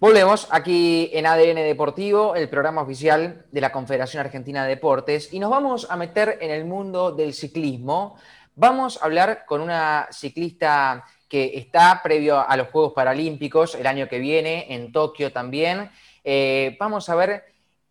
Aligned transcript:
Volvemos 0.00 0.46
aquí 0.52 1.10
en 1.12 1.26
ADN 1.26 1.56
Deportivo, 1.56 2.36
el 2.36 2.48
programa 2.48 2.82
oficial 2.82 3.46
de 3.50 3.60
la 3.60 3.72
Confederación 3.72 4.24
Argentina 4.24 4.62
de 4.62 4.68
Deportes, 4.68 5.32
y 5.32 5.40
nos 5.40 5.50
vamos 5.50 5.88
a 5.90 5.96
meter 5.96 6.38
en 6.40 6.52
el 6.52 6.64
mundo 6.66 7.10
del 7.10 7.34
ciclismo. 7.34 8.14
Vamos 8.54 9.02
a 9.02 9.06
hablar 9.06 9.44
con 9.44 9.60
una 9.60 10.06
ciclista 10.12 11.04
que 11.28 11.58
está 11.58 12.00
previo 12.00 12.38
a 12.38 12.56
los 12.56 12.68
Juegos 12.68 12.92
Paralímpicos 12.92 13.74
el 13.74 13.88
año 13.88 14.08
que 14.08 14.20
viene, 14.20 14.72
en 14.72 14.92
Tokio 14.92 15.32
también. 15.32 15.90
Eh, 16.22 16.76
vamos 16.78 17.08
a 17.08 17.16
ver 17.16 17.46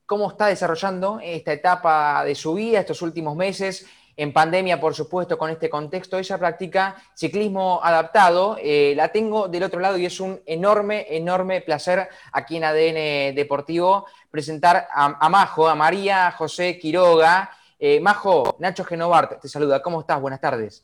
cómo 0.05 0.29
está 0.29 0.47
desarrollando 0.47 1.19
esta 1.21 1.51
etapa 1.51 2.23
de 2.23 2.35
su 2.35 2.53
vida, 2.53 2.79
estos 2.79 3.01
últimos 3.01 3.35
meses, 3.35 3.85
en 4.17 4.33
pandemia, 4.33 4.79
por 4.79 4.95
supuesto, 4.95 5.37
con 5.37 5.51
este 5.51 5.69
contexto. 5.69 6.17
Ella 6.17 6.39
practica 6.39 6.95
ciclismo 7.15 7.79
adaptado. 7.83 8.57
Eh, 8.59 8.93
la 8.95 9.09
tengo 9.09 9.47
del 9.47 9.63
otro 9.63 9.79
lado 9.79 9.97
y 9.97 10.05
es 10.07 10.19
un 10.19 10.41
enorme, 10.47 11.05
enorme 11.09 11.61
placer 11.61 12.09
aquí 12.31 12.57
en 12.57 12.63
ADN 12.63 13.35
Deportivo 13.35 14.07
presentar 14.31 14.87
a, 14.91 15.29
Majo, 15.29 15.67
a 15.67 15.75
María 15.75 16.31
José 16.31 16.79
Quiroga. 16.79 17.51
Eh, 17.79 17.99
Majo, 17.99 18.57
Nacho 18.59 18.83
Genovart 18.83 19.39
te 19.39 19.47
saluda. 19.47 19.81
¿Cómo 19.83 20.01
estás? 20.01 20.19
Buenas 20.19 20.41
tardes. 20.41 20.83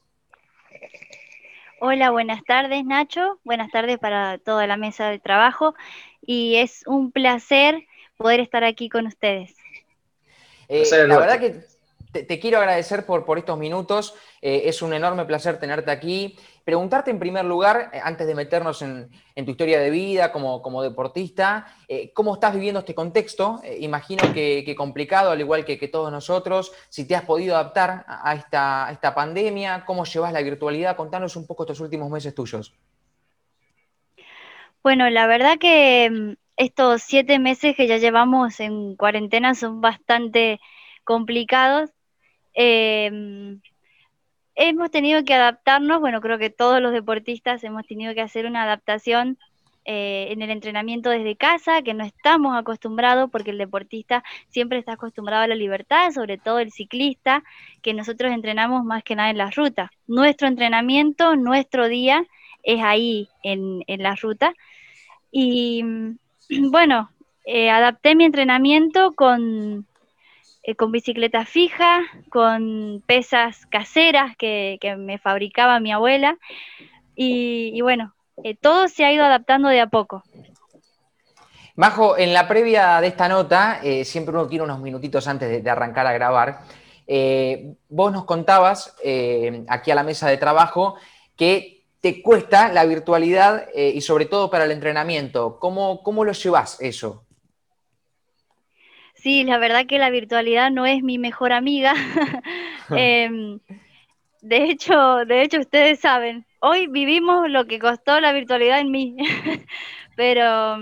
Hola, 1.80 2.12
buenas 2.12 2.42
tardes 2.46 2.86
Nacho, 2.86 3.40
buenas 3.44 3.70
tardes 3.70 4.00
para 4.00 4.38
toda 4.38 4.68
la 4.68 4.78
mesa 4.78 5.10
de 5.10 5.20
trabajo 5.20 5.76
y 6.22 6.56
es 6.56 6.84
un 6.88 7.12
placer 7.12 7.86
poder 8.16 8.40
estar 8.40 8.64
aquí 8.64 8.88
con 8.88 9.06
ustedes. 9.06 9.54
Eh, 10.70 10.86
la 11.08 11.18
verdad 11.18 11.40
que 11.42 11.73
te, 12.14 12.40
quiero 12.40 12.60
agradecer 12.60 13.06
por, 13.06 13.26
por 13.26 13.38
estos 13.38 13.58
minutos. 13.58 14.14
Eh, 14.42 14.64
es 14.66 14.82
un 14.82 14.94
enorme 14.94 15.26
placer 15.26 15.60
tenerte 15.60 15.92
aquí. 15.92 16.38
Preguntarte 16.64 17.12
en 17.12 17.20
primer 17.20 17.44
lugar, 17.44 17.90
eh, 17.92 18.00
antes 18.02 18.28
de 18.28 18.36
meternos 18.36 18.82
en, 18.82 19.10
tu 19.36 19.52
historia 19.52 19.80
de 19.80 19.90
vida 19.90 20.32
como, 20.32 20.62
como 20.62 20.84
deportista, 20.84 21.66
eh, 21.88 22.14
¿cómo 22.14 22.36
estás 22.36 22.54
viviendo 22.54 22.80
este 22.80 22.96
contexto? 22.96 23.62
imagino 23.80 24.32
que, 24.34 24.74
complicado, 24.78 25.32
al 25.32 25.40
igual 25.40 25.66
que, 25.66 25.78
que, 25.78 25.88
todos 25.88 26.12
nosotros. 26.12 26.72
Si 26.90 27.08
te 27.08 27.16
has 27.16 27.24
podido 27.24 27.56
adaptar 27.56 28.06
a 28.08 28.36
esta, 28.36 28.90
esta 28.92 29.14
pandemia, 29.16 29.84
¿cómo 29.86 30.06
llevas 30.06 30.32
la 30.32 30.42
virtualidad? 30.42 30.96
Contanos 30.96 31.36
un 31.36 31.48
poco 31.48 31.64
estos 31.64 31.80
últimos 31.80 32.10
meses 32.10 32.36
tuyos. 32.36 32.74
Bueno, 34.84 35.10
la 35.10 35.28
verdad 35.28 35.58
que 35.60 36.10
mm, 36.12 36.34
estos 36.58 37.02
siete 37.02 37.40
meses 37.40 37.76
que 37.76 37.88
ya 37.88 37.98
llevamos 37.98 38.60
en 38.60 38.96
cuarentena 38.96 39.56
son 39.56 39.82
bastante 39.82 40.60
complicados 41.04 41.90
Em, 42.54 43.60
hemos 44.56 44.92
tenido 44.92 45.24
que 45.24 45.34
adaptarnos, 45.34 46.00
bueno, 46.00 46.22
creo 46.22 46.38
que 46.38 46.50
todos 46.50 46.82
los 46.82 46.94
deportistas 46.94 47.64
hemos 47.64 47.86
tenido 47.88 48.14
que 48.14 48.22
hacer 48.22 48.46
una 48.46 48.64
adaptación 48.64 49.38
eh, 49.86 50.28
en 50.32 50.42
el 50.42 50.50
entrenamiento 50.50 51.10
desde 51.10 51.36
casa, 51.36 51.82
que 51.82 51.94
no 51.94 52.06
estamos 52.06 52.58
acostumbrados 52.58 53.30
porque 53.30 53.52
el 53.52 53.58
deportista 53.58 54.24
siempre 54.48 54.80
está 54.80 54.94
acostumbrado 54.94 55.44
a 55.44 55.48
la 55.48 55.56
libertad, 55.56 56.12
sobre 56.12 56.38
todo 56.38 56.60
el 56.60 56.72
ciclista, 56.72 57.44
que 57.82 57.94
nosotros 57.94 58.32
entrenamos 58.32 58.86
más 58.86 59.04
que 59.04 59.16
nada 59.16 59.30
en 59.30 59.38
las 59.38 59.56
rutas. 59.56 59.90
Nuestro 60.08 60.48
entrenamiento, 60.48 61.36
nuestro 61.36 61.90
día 61.90 62.26
es 62.64 62.82
ahí 62.82 63.28
en, 63.44 63.84
en 63.88 64.04
la 64.04 64.16
ruta. 64.16 64.54
Y 65.32 65.84
bueno, 66.72 67.10
eh, 67.46 67.70
adapté 67.70 68.16
mi 68.16 68.24
entrenamiento 68.24 69.12
con 69.14 69.86
eh, 70.66 70.76
con 70.76 70.94
bicicleta 70.94 71.46
fija, 71.46 72.04
con 72.30 73.04
pesas 73.06 73.66
caseras 73.66 74.38
que, 74.38 74.80
me 74.98 75.18
fabricaba 75.18 75.82
mi 75.82 75.92
abuela. 75.92 76.38
Y, 77.16 77.82
bueno, 77.82 78.16
eh, 78.44 78.56
todo 78.56 78.88
se 78.88 79.04
ha 79.04 79.12
ido 79.12 79.26
adaptando 79.26 79.68
de 79.68 79.82
a 79.82 79.88
poco. 79.88 80.24
Majo, 81.76 82.18
en 82.18 82.34
la 82.34 82.48
previa 82.48 83.02
de 83.02 83.08
esta 83.08 83.28
nota, 83.28 83.82
eh, 83.84 84.06
siempre 84.06 84.34
uno 84.34 84.48
quiere 84.48 84.64
unos 84.64 84.80
minutitos 84.80 85.28
antes 85.28 85.62
de, 85.62 85.70
arrancar 85.70 86.08
a 86.08 86.14
grabar, 86.14 86.62
vos 87.90 88.14
nos 88.14 88.24
contabas 88.24 88.96
aquí 89.68 89.92
a 89.92 89.96
la 89.96 90.04
mesa 90.04 90.30
de 90.30 90.38
trabajo 90.38 90.96
que 91.36 91.84
te 92.00 92.22
cuesta 92.22 92.72
la 92.72 92.86
virtualidad 92.86 93.68
y 93.76 94.00
sobre 94.00 94.26
todo 94.26 94.50
para 94.50 94.64
el 94.64 94.72
entrenamiento. 94.72 95.60
¿Cómo, 95.60 96.02
cómo 96.02 96.24
lo 96.24 96.32
llevas 96.32 96.80
eso? 96.80 97.26
Sí, 99.24 99.46
la 99.46 99.58
verdad 99.58 99.86
que 99.88 100.00
la 100.00 100.10
virtualidad 100.10 100.70
no 100.70 100.86
es 100.86 101.02
mi 101.02 101.18
mejor 101.18 101.54
amiga. 101.54 101.94
Em, 102.90 103.62
de 104.42 104.66
hecho, 104.66 105.26
de 105.26 105.44
hecho, 105.44 105.60
ustedes 105.62 106.02
saben, 106.02 106.46
hoy 106.60 106.88
vivimos 106.88 107.50
lo 107.50 107.66
que 107.66 107.80
costó 107.80 108.20
la 108.20 108.34
virtualidad 108.34 108.82
en 108.82 108.92
mí. 108.92 109.16
pero, 110.18 110.82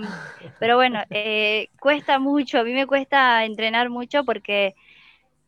pero 0.58 0.76
bueno, 0.76 1.02
eh, 1.10 1.68
cuesta 1.80 2.18
mucho, 2.18 2.58
a 2.58 2.64
mí 2.64 2.72
me 2.72 2.88
cuesta 2.88 3.44
entrenar 3.44 3.90
mucho 3.90 4.24
porque 4.24 4.74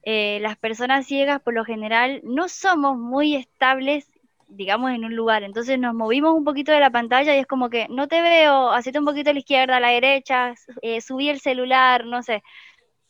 eh, 0.05 0.39
las 0.41 0.57
personas 0.57 1.07
ciegas 1.07 1.41
por 1.43 1.55
lo 1.55 1.65
general 1.65 2.21
no 2.25 2.49
somos 2.49 2.97
muy 2.97 3.37
estables 3.37 4.09
digamos, 4.49 4.93
en 4.93 5.05
un 5.05 5.17
lugar. 5.17 5.43
Entonces 5.43 5.79
nos 5.79 5.95
movimos 5.95 6.35
un 6.35 6.45
poquito 6.45 6.73
de 6.73 6.81
la 6.81 6.91
pantalla 6.91 7.35
y 7.37 7.41
es 7.41 7.47
como 7.47 7.71
que 7.71 7.87
no 7.89 8.09
te 8.09 8.21
veo, 8.23 8.71
hacete 8.71 8.99
un 8.99 9.05
poquito 9.05 9.31
a 9.31 9.33
la 9.33 9.41
izquierda, 9.41 9.77
a 9.77 9.81
la 9.81 9.89
derecha, 9.89 10.55
eh, 10.83 11.01
subí 11.01 11.29
el 11.29 11.41
celular, 11.41 12.07
no 12.07 12.23
sé. 12.23 12.43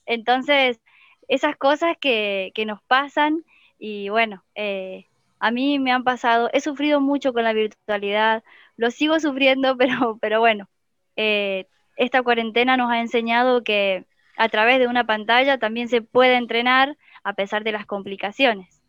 Entonces, 0.07 0.81
esas 1.29 1.57
cosas 1.57 1.97
que, 2.01 2.53
nos 2.67 2.83
pasan 2.83 3.45
y 3.79 4.09
bueno, 4.09 4.45
eh, 4.55 5.07
a 5.41 5.51
mí 5.51 5.79
me 5.79 5.93
han 5.93 6.05
pasado, 6.05 6.49
he 6.53 6.61
sufrido 6.61 7.01
mucho 7.01 7.33
con 7.33 7.45
la 7.45 7.53
virtualidad, 7.53 8.43
lo 8.77 8.91
sigo 8.91 9.21
sufriendo, 9.21 9.77
pero, 9.79 10.19
pero 10.21 10.41
bueno, 10.41 10.69
eh, 11.17 11.67
esta 11.97 12.23
cuarentena 12.23 12.77
nos 12.77 12.91
ha 12.91 13.01
enseñado 13.01 13.63
que 13.63 14.05
a 14.37 14.49
través 14.49 14.79
de 14.79 14.89
una 14.89 15.05
pantalla 15.05 15.59
también 15.59 15.89
se 15.89 16.03
puede 16.03 16.37
entrenar 16.37 16.97
a 17.23 17.35
pesar 17.35 17.65
de 17.65 17.73
las 17.73 17.87
complicaciones. 17.87 18.81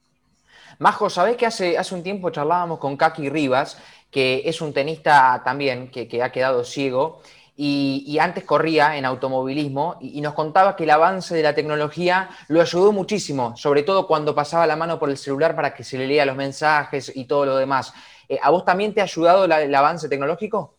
Majo, 0.79 1.09
¿sabés 1.09 1.37
que 1.37 1.45
hace, 1.45 1.77
hace 1.77 1.95
un 1.95 2.03
tiempo 2.03 2.31
charlábamos 2.31 2.79
con 2.79 2.97
Kaki 2.97 3.29
Rivas, 3.29 3.81
que 4.11 4.41
es 4.45 4.61
un 4.61 4.73
tenista 4.73 5.41
también 5.43 5.89
que, 5.89 6.07
que 6.07 6.21
ha 6.21 6.31
quedado 6.31 6.63
ciego, 6.63 7.21
y, 7.57 8.17
antes 8.19 8.43
corría 8.43 8.97
en 8.97 9.05
automovilismo 9.05 9.97
y, 10.01 10.21
nos 10.21 10.33
contaba 10.33 10.75
que 10.75 10.83
el 10.83 10.89
avance 10.89 11.35
de 11.35 11.43
la 11.43 11.55
tecnología 11.55 12.29
lo 12.47 12.61
ayudó 12.61 12.91
muchísimo, 12.91 13.55
sobre 13.55 13.83
todo 13.83 14.07
cuando 14.07 14.35
pasaba 14.35 14.67
la 14.67 14.75
mano 14.75 14.99
por 14.99 15.09
el 15.09 15.17
celular 15.17 15.55
para 15.55 15.73
que 15.73 15.83
se 15.83 15.97
le 15.97 16.07
lea 16.07 16.25
los 16.25 16.35
mensajes 16.35 17.11
y 17.15 17.25
todo 17.25 17.45
lo 17.45 17.57
demás. 17.57 17.93
Eh, 18.27 18.39
¿A 18.41 18.49
vos 18.49 18.65
también 18.65 18.93
te 18.93 19.01
ha 19.01 19.05
ayudado 19.05 19.45
el 19.45 19.75
avance 19.75 20.09
tecnológico? 20.09 20.75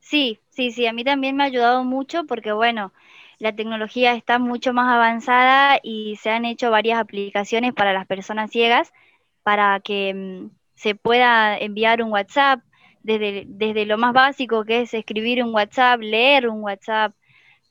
Sí, 0.00 0.40
sí, 0.50 0.72
sí, 0.72 0.86
a 0.86 0.92
mí 0.92 1.04
también 1.04 1.36
me 1.36 1.44
ha 1.44 1.46
ayudado 1.46 1.84
mucho 1.84 2.24
porque, 2.24 2.52
bueno, 2.52 2.92
la 3.38 3.54
tecnología 3.54 4.14
está 4.14 4.38
mucho 4.38 4.72
más 4.72 4.92
avanzada 4.92 5.78
y 5.82 6.16
se 6.16 6.30
han 6.30 6.44
hecho 6.44 6.70
varias 6.70 7.00
aplicaciones 7.00 7.72
para 7.74 7.92
las 7.92 8.06
personas 8.06 8.50
ciegas 8.50 8.92
para 9.42 9.80
que 9.80 10.14
mm, 10.14 10.50
se 10.74 10.94
pueda 10.94 11.58
enviar 11.58 12.02
un 12.02 12.12
WhatsApp 12.12 12.60
desde, 13.02 13.86
lo 13.86 13.98
más 13.98 14.12
básico 14.12 14.64
que 14.64 14.82
es 14.82 14.94
escribir 14.94 15.42
un 15.42 15.54
WhatsApp, 15.54 16.00
leer 16.00 16.48
un 16.48 16.62
WhatsApp. 16.62 17.14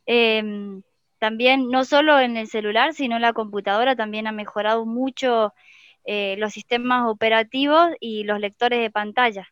Em, 0.05 0.81
también, 1.19 1.69
no 1.69 1.85
solo 1.85 2.19
en 2.19 2.35
el 2.35 2.47
celular, 2.47 2.93
sino 2.93 3.15
en 3.15 3.21
la 3.21 3.33
computadora, 3.33 3.95
también 3.95 4.27
ha 4.27 4.31
mejorado 4.31 4.85
mucho 4.85 5.53
eh, 6.03 6.35
los 6.39 6.51
sistemas 6.51 7.07
operativos 7.07 7.91
y 7.99 8.23
los 8.23 8.39
lectores 8.39 8.79
de 8.79 8.89
pantalla. 8.89 9.47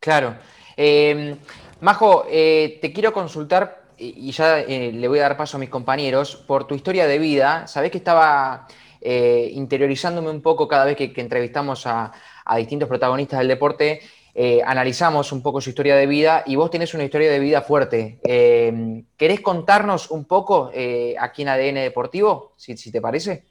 Claro. 0.00 0.36
Em, 0.76 1.36
Majo, 1.80 2.24
eh, 2.30 2.78
te 2.80 2.92
quiero 2.92 3.12
consultar, 3.12 3.82
y 3.98 4.30
ya 4.30 4.60
eh, 4.60 4.92
le 4.92 5.08
voy 5.08 5.18
a 5.18 5.22
dar 5.22 5.36
paso 5.36 5.56
a 5.56 5.60
mis 5.60 5.68
compañeros, 5.68 6.36
por 6.36 6.66
tu 6.66 6.74
historia 6.74 7.06
de 7.06 7.18
vida. 7.18 7.66
Sabés 7.66 7.90
que 7.90 7.98
estaba 7.98 8.66
interiorizándome 9.00 10.28
un 10.28 10.42
poco 10.42 10.66
cada 10.66 10.84
vez 10.84 10.96
que, 10.96 11.12
entrevistamos 11.16 11.86
a 11.86 12.12
distintos 12.56 12.88
protagonistas 12.88 13.38
del 13.38 13.48
deporte 13.48 14.00
eh, 14.40 14.62
analizamos 14.64 15.32
un 15.32 15.42
poco 15.42 15.60
su 15.60 15.70
historia 15.70 15.96
de 15.96 16.06
vida 16.06 16.44
y 16.46 16.54
vos 16.54 16.70
tenés 16.70 16.94
una 16.94 17.02
historia 17.02 17.28
de 17.28 17.40
vida 17.40 17.60
fuerte. 17.60 18.20
Eh, 18.22 19.02
¿Querés 19.16 19.40
contarnos 19.40 20.12
un 20.12 20.26
poco 20.26 20.70
eh, 20.72 21.16
aquí 21.18 21.42
en 21.42 21.48
ADN 21.48 21.74
Deportivo, 21.74 22.54
si, 22.56 22.92
te 22.92 23.00
parece? 23.00 23.46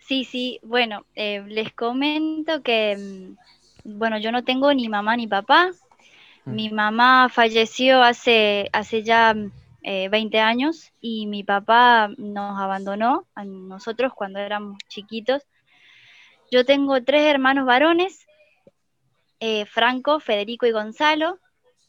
Sí, 0.00 0.24
sí, 0.24 0.58
bueno, 0.64 1.06
les 1.14 1.72
comento 1.72 2.64
que, 2.64 2.96
mm, 3.84 3.96
bueno, 3.96 4.18
yo 4.18 4.32
no 4.32 4.42
tengo 4.42 4.74
ni 4.74 4.88
mamá 4.88 5.16
ni 5.16 5.28
papá. 5.28 5.70
Mm. 6.44 6.52
Mi 6.52 6.70
mamá 6.70 7.28
falleció 7.28 8.02
hace, 8.02 8.70
hace 8.72 9.04
ya 9.04 9.36
20 9.84 10.40
años 10.40 10.90
y 11.00 11.28
mi 11.28 11.44
papá 11.44 12.10
nos 12.18 12.58
abandonó 12.58 13.24
a 13.36 13.44
nosotros 13.44 14.12
cuando 14.16 14.40
éramos 14.40 14.78
chiquitos. 14.88 15.46
Yo 16.50 16.64
tengo 16.64 17.04
tres 17.04 17.26
hermanos 17.26 17.66
varones 17.66 18.26
eh, 19.40 19.64
Franco, 19.64 20.20
Federico 20.20 20.66
y 20.66 20.70
Gonzalo. 20.70 21.38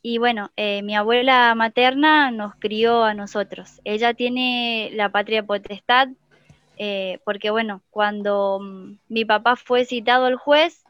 Y 0.01 0.17
bueno, 0.17 0.49
eh, 0.55 0.81
mi 0.81 0.95
abuela 0.95 1.53
materna 1.53 2.31
nos 2.31 2.55
crió 2.55 3.03
a 3.03 3.13
nosotros. 3.13 3.81
Ella 3.83 4.13
tiene 4.13 4.89
la 4.93 5.09
patria 5.09 5.43
potestad, 5.43 6.07
eh, 6.77 7.19
porque 7.23 7.51
bueno, 7.51 7.83
cuando 7.91 8.59
mm, 8.61 8.97
mi 9.09 9.25
papá 9.25 9.55
fue 9.57 9.85
citado 9.85 10.25
al 10.25 10.37
juez, 10.37 10.83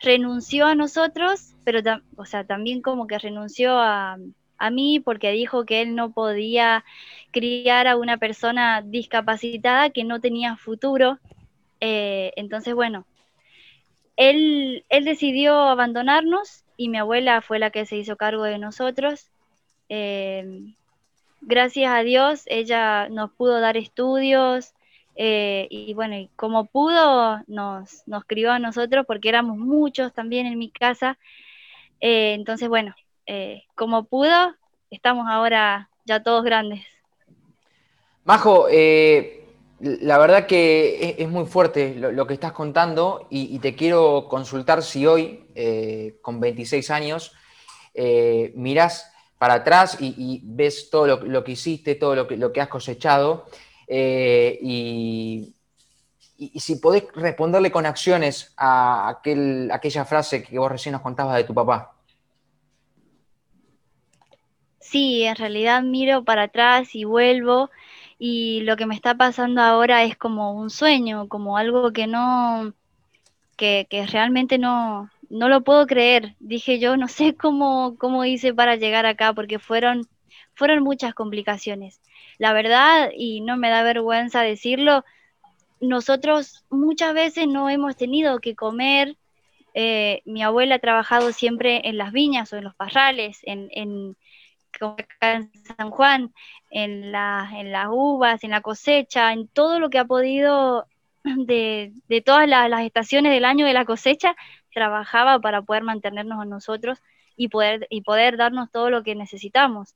renunció 0.00 0.66
a 0.66 0.74
nosotros, 0.76 1.54
pero 1.64 1.80
o 2.16 2.26
sea, 2.26 2.44
también 2.44 2.80
como 2.80 3.06
que 3.08 3.18
renunció 3.18 3.76
a, 3.78 4.18
a 4.58 4.70
mí 4.70 5.00
porque 5.00 5.32
dijo 5.32 5.64
que 5.64 5.82
él 5.82 5.96
no 5.96 6.12
podía 6.12 6.84
criar 7.32 7.88
a 7.88 7.96
una 7.96 8.18
persona 8.18 8.82
discapacitada 8.82 9.90
que 9.90 10.04
no 10.04 10.20
tenía 10.20 10.56
futuro. 10.56 11.18
Entonces, 11.80 12.74
bueno, 12.74 13.04
él, 14.16 14.84
él 14.88 15.04
decidió 15.04 15.54
abandonarnos 15.54 16.64
y 16.76 16.88
mi 16.88 16.98
abuela 16.98 17.40
fue 17.42 17.58
la 17.58 17.70
que 17.70 17.86
se 17.86 17.96
hizo 17.96 18.16
cargo 18.16 18.44
de 18.44 18.58
nosotros. 18.58 19.30
Eh, 19.88 20.74
gracias 21.40 21.92
a 21.92 22.02
Dios, 22.02 22.44
ella 22.46 23.08
nos 23.08 23.30
pudo 23.32 23.60
dar 23.60 23.76
estudios 23.76 24.72
eh, 25.16 25.68
y 25.70 25.94
bueno, 25.94 26.16
y 26.16 26.28
como 26.36 26.66
pudo, 26.66 27.40
nos, 27.46 28.04
crió 28.26 28.50
a 28.52 28.58
nosotros 28.58 29.04
porque 29.06 29.28
éramos 29.28 29.56
muchos 29.58 30.12
también 30.12 30.46
en 30.46 30.58
mi 30.58 30.70
casa. 30.70 31.18
entonces, 32.00 32.68
bueno, 32.68 32.94
como 33.74 34.04
pudo, 34.04 34.54
estamos 34.90 35.26
ahora 35.28 35.88
ya 36.04 36.22
todos 36.22 36.44
grandes. 36.44 36.84
Majo, 38.24 38.68
eh, 38.70 39.43
la 39.80 40.18
verdad 40.18 40.46
que 40.46 41.16
es, 41.18 41.28
muy 41.28 41.46
fuerte 41.46 41.94
lo, 41.94 42.26
que 42.26 42.34
estás 42.34 42.52
contando 42.52 43.26
y, 43.30 43.58
te 43.58 43.74
quiero 43.74 44.28
consultar 44.28 44.82
si 44.82 45.06
hoy, 45.06 45.46
eh, 45.54 46.18
con 46.22 46.40
26 46.40 46.90
años, 46.90 47.32
eh, 47.94 48.52
mirás 48.54 49.12
para 49.38 49.54
atrás 49.54 49.98
y, 50.00 50.40
ves 50.44 50.90
todo 50.90 51.06
lo, 51.06 51.44
que 51.44 51.52
hiciste, 51.52 51.94
todo 51.96 52.14
lo 52.14 52.26
que, 52.26 52.36
lo 52.36 52.52
que 52.52 52.60
has 52.60 52.68
cosechado 52.68 53.46
y, 53.88 55.54
si 56.56 56.76
podés 56.76 57.04
responderle 57.14 57.70
con 57.70 57.86
acciones 57.86 58.52
a 58.56 59.08
aquel, 59.08 59.70
aquella 59.72 60.04
frase 60.04 60.42
que 60.42 60.58
vos 60.58 60.70
recién 60.70 60.92
nos 60.92 61.02
contabas 61.02 61.36
de 61.36 61.44
tu 61.44 61.54
papá. 61.54 61.94
Sí, 64.80 65.24
en 65.24 65.34
realidad 65.36 65.82
miro 65.82 66.24
para 66.24 66.44
atrás 66.44 66.94
y 66.94 67.04
vuelvo 67.04 67.70
y 68.26 68.62
lo 68.62 68.78
que 68.78 68.86
me 68.86 68.94
está 68.94 69.14
pasando 69.14 69.60
ahora 69.60 70.02
es 70.04 70.16
como 70.16 70.54
un 70.54 70.70
sueño, 70.70 71.28
como 71.28 71.58
algo 71.58 71.92
que 71.92 72.06
no, 72.06 72.72
que, 73.58 73.86
realmente 74.10 74.56
no, 74.56 75.10
no 75.28 75.50
lo 75.50 75.60
puedo 75.60 75.86
creer. 75.86 76.34
Dije 76.40 76.78
yo, 76.78 76.96
no 76.96 77.06
sé 77.06 77.34
cómo, 77.36 77.96
cómo 77.98 78.24
hice 78.24 78.54
para 78.54 78.76
llegar 78.76 79.04
acá, 79.04 79.34
porque 79.34 79.58
fueron, 79.58 80.08
fueron 80.54 80.82
muchas 80.82 81.12
complicaciones. 81.12 82.00
La 82.38 82.54
verdad, 82.54 83.10
y 83.14 83.42
no 83.42 83.58
me 83.58 83.68
da 83.68 83.82
vergüenza 83.82 84.40
decirlo, 84.40 85.04
nosotros 85.82 86.64
muchas 86.70 87.12
veces 87.12 87.46
no 87.46 87.68
hemos 87.68 87.94
tenido 87.94 88.40
que 88.40 88.54
comer. 88.54 89.18
Eh, 89.74 90.22
mi 90.24 90.42
abuela 90.42 90.76
ha 90.76 90.78
trabajado 90.78 91.30
siempre 91.32 91.82
en 91.84 91.98
las 91.98 92.10
viñas 92.10 92.50
o 92.54 92.56
en 92.56 92.64
los 92.64 92.74
parrales, 92.74 93.40
en, 93.42 93.68
en, 93.72 94.16
acá 94.82 95.32
en 95.34 95.50
San 95.76 95.90
Juan, 95.90 96.32
en, 96.70 97.12
la, 97.12 97.48
en 97.54 97.72
las 97.72 97.88
uvas, 97.90 98.44
en 98.44 98.50
la 98.50 98.60
cosecha, 98.60 99.32
en 99.32 99.48
todo 99.48 99.78
lo 99.78 99.90
que 99.90 99.98
ha 99.98 100.04
podido 100.04 100.86
de, 101.24 101.92
todas 102.24 102.48
las, 102.48 102.82
estaciones 102.82 103.32
del 103.32 103.44
año 103.44 103.66
de 103.66 103.72
la 103.72 103.84
cosecha, 103.84 104.36
trabajaba 104.72 105.38
para 105.38 105.62
poder 105.62 105.82
mantenernos 105.82 106.40
a 106.40 106.44
nosotros 106.44 107.00
y 107.36 107.48
poder, 107.48 107.86
y 107.90 108.02
poder 108.02 108.36
darnos 108.36 108.70
todo 108.70 108.90
lo 108.90 109.02
que 109.02 109.14
necesitamos. 109.14 109.94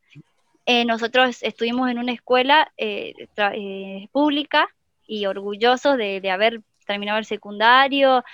Eh, 0.66 0.84
nosotros 0.84 1.42
estuvimos 1.42 1.90
en 1.90 1.98
una 1.98 2.12
escuela 2.12 2.70
eh, 2.76 3.14
eh, 3.36 4.08
pública 4.12 4.68
y 5.06 5.26
orgullosos 5.26 5.96
de, 5.96 6.20
de 6.20 6.30
haber 6.30 6.60
terminado 6.86 7.18
el 7.18 7.24
secundario, 7.24 8.24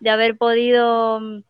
de 0.00 0.10
haber 0.10 0.36
podido 0.36 1.20
mm, 1.20 1.42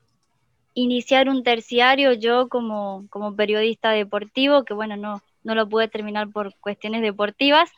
iniciar 0.83 1.29
un 1.29 1.43
terciario 1.43 2.13
yo 2.13 2.49
como, 2.49 3.07
como 3.11 3.35
periodista 3.35 3.91
deportivo, 3.91 4.65
que 4.65 4.75
bueno, 4.75 4.97
no, 4.97 5.23
no 5.43 5.55
lo 5.55 5.69
pude 5.69 5.89
terminar 5.89 6.31
por 6.31 6.55
cuestiones 6.61 7.03
deportivas 7.03 7.71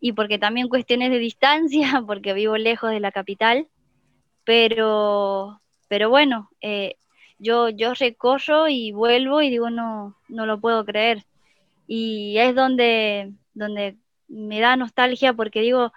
y 0.00 0.12
porque 0.12 0.38
también 0.38 0.68
cuestiones 0.68 1.10
de 1.10 1.18
distancia, 1.18 2.02
porque 2.06 2.32
vivo 2.34 2.56
lejos 2.56 2.90
de 2.90 3.00
la 3.00 3.12
capital, 3.12 3.68
pero, 4.44 5.60
pero 5.88 6.10
bueno, 6.10 6.50
eh, 6.60 6.96
yo, 7.38 7.68
yo 7.68 7.94
recorro 7.94 8.68
y 8.68 8.92
vuelvo 8.92 9.40
y 9.42 9.50
digo, 9.50 9.70
no, 9.70 10.16
no 10.28 10.46
lo 10.46 10.60
puedo 10.60 10.84
creer. 10.84 11.24
Y 11.86 12.38
es 12.38 12.54
donde, 12.54 13.32
donde 13.54 13.96
me 14.28 14.60
da 14.60 14.76
nostalgia 14.76 15.34
porque 15.34 15.60
digo, 15.60 15.92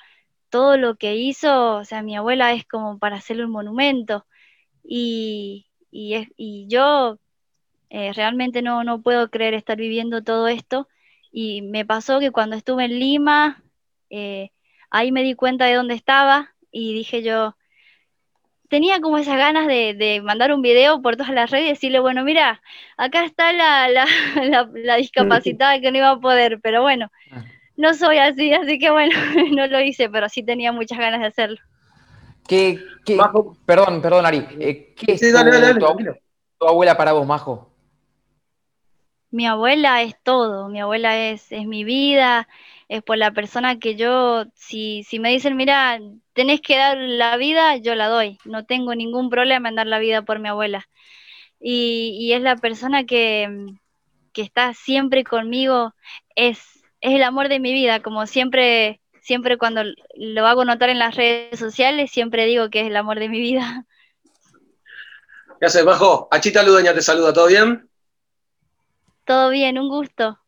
todo 0.49 0.77
lo 0.77 0.97
que 0.97 1.15
hizo, 1.15 1.77
o 1.77 1.85
sea, 1.85 2.03
mi 2.03 2.15
abuela 2.15 2.53
es 2.53 2.65
como 2.65 2.99
para 2.99 3.17
hacerle 3.17 3.45
un 3.45 3.51
monumento. 3.51 4.25
Y, 4.83 5.66
y, 5.97 6.13
es, 6.13 6.27
y 6.37 6.67
yo 6.67 7.17
eh, 7.89 8.13
realmente 8.13 8.61
no, 8.61 8.83
no 8.83 9.01
puedo 9.01 9.31
creer 9.31 9.55
estar 9.55 9.77
viviendo 9.77 10.23
todo 10.23 10.47
esto. 10.47 10.87
Y 11.31 11.63
me 11.63 11.85
pasó 11.85 12.19
que 12.19 12.29
cuando 12.29 12.55
estuve 12.55 12.85
en 12.85 12.99
Lima, 12.99 13.63
eh, 14.11 14.51
ahí 14.91 15.11
me 15.11 15.23
di 15.23 15.33
cuenta 15.33 15.65
de 15.65 15.73
dónde 15.73 15.95
estaba 15.95 16.53
y 16.71 16.93
dije 16.93 17.23
yo, 17.23 17.57
tenía 18.69 19.01
como 19.01 19.17
esas 19.17 19.37
ganas 19.37 19.65
de, 19.65 20.21
mandar 20.23 20.53
un 20.53 20.61
video 20.61 21.01
por 21.01 21.15
todas 21.15 21.33
las 21.33 21.49
redes 21.49 21.65
y 21.65 21.69
decirle, 21.69 21.99
bueno, 21.99 22.23
mira, 22.23 22.61
acá 22.95 23.25
está 23.25 23.51
la, 23.51 23.89
la, 23.89 24.05
la, 24.75 24.95
discapacitada 24.97 25.81
que 25.81 25.91
no 25.91 25.97
iba 25.97 26.11
a 26.11 26.19
poder, 26.19 26.59
pero 26.61 26.83
bueno, 26.83 27.11
no 27.75 27.95
soy 27.95 28.19
así, 28.19 28.53
así 28.53 28.77
que 28.77 28.91
bueno, 28.91 29.15
no 29.51 29.65
lo 29.65 29.81
hice, 29.81 30.11
pero 30.11 30.29
sí 30.29 30.43
tenía 30.43 30.71
muchas 30.71 30.99
ganas 30.99 31.21
de 31.21 31.27
hacerlo. 31.27 31.59
¿Qué, 32.47 32.79
perdón, 33.65 34.01
perdón, 34.01 34.25
Ari. 34.25 34.45
Eh, 34.59 34.93
¿Qué 34.95 35.13
es 35.13 35.21
tu, 35.21 36.65
abuela 36.65 36.97
para 36.97 37.13
vos, 37.13 37.27
Majo? 37.27 37.71
Mi 39.29 39.45
abuela 39.45 40.01
es 40.01 40.15
todo, 40.23 40.69
mi 40.69 40.79
abuela 40.79 41.29
es, 41.29 41.51
es 41.51 41.65
mi 41.65 41.83
vida, 41.83 42.47
es 42.87 43.03
por 43.03 43.17
la 43.17 43.31
persona 43.31 43.77
que 43.77 43.95
yo, 43.95 44.45
si, 44.55 45.03
si 45.03 45.19
me 45.19 45.29
dicen, 45.29 45.57
mira, 45.57 45.99
tenés 46.33 46.61
que 46.61 46.77
dar 46.77 46.97
la 46.97 47.35
vida, 47.35 47.75
yo 47.75 47.93
la 47.95 48.07
doy, 48.07 48.37
no 48.45 48.65
tengo 48.65 48.95
ningún 48.95 49.29
problema 49.29 49.67
en 49.67 49.75
dar 49.75 49.87
la 49.87 49.99
vida 49.99 50.21
por 50.21 50.39
mi 50.39 50.47
abuela. 50.47 50.87
Y, 51.59 52.17
y 52.19 52.33
es 52.33 52.41
la 52.41 52.55
persona 52.55 53.03
que, 53.03 53.67
que 54.31 54.41
está 54.41 54.73
siempre 54.73 55.23
conmigo, 55.25 55.93
es, 56.35 56.59
es 57.01 57.13
el 57.13 57.23
amor 57.23 57.49
de 57.49 57.59
mi 57.59 57.73
vida, 57.73 58.01
como 58.01 58.25
siempre 58.27 59.01
siempre 59.27 59.57
cuando 59.57 59.81
lo 60.15 60.47
hago 60.47 60.63
notar 60.63 60.89
en 60.89 60.99
las 60.99 61.13
redes 61.13 61.59
sociales, 61.59 62.11
siempre 62.11 62.45
digo 62.45 62.69
que 62.69 62.79
es 62.79 62.87
el 62.87 62.95
amor 62.95 63.19
de 63.19 63.27
mi 63.27 63.41
vida. 63.41 63.85
¿Qué 65.59 65.65
haces, 65.65 65.83
Bajo? 65.83 66.29
Achita 66.31 66.63
Ludeña 66.63 66.93
te 66.93 67.01
saluda, 67.01 67.33
¿todo 67.33 67.47
bien? 67.47 67.89
Todo 69.25 69.49
bien, 69.49 69.77
un 69.77 69.89
gusto. 69.89 70.39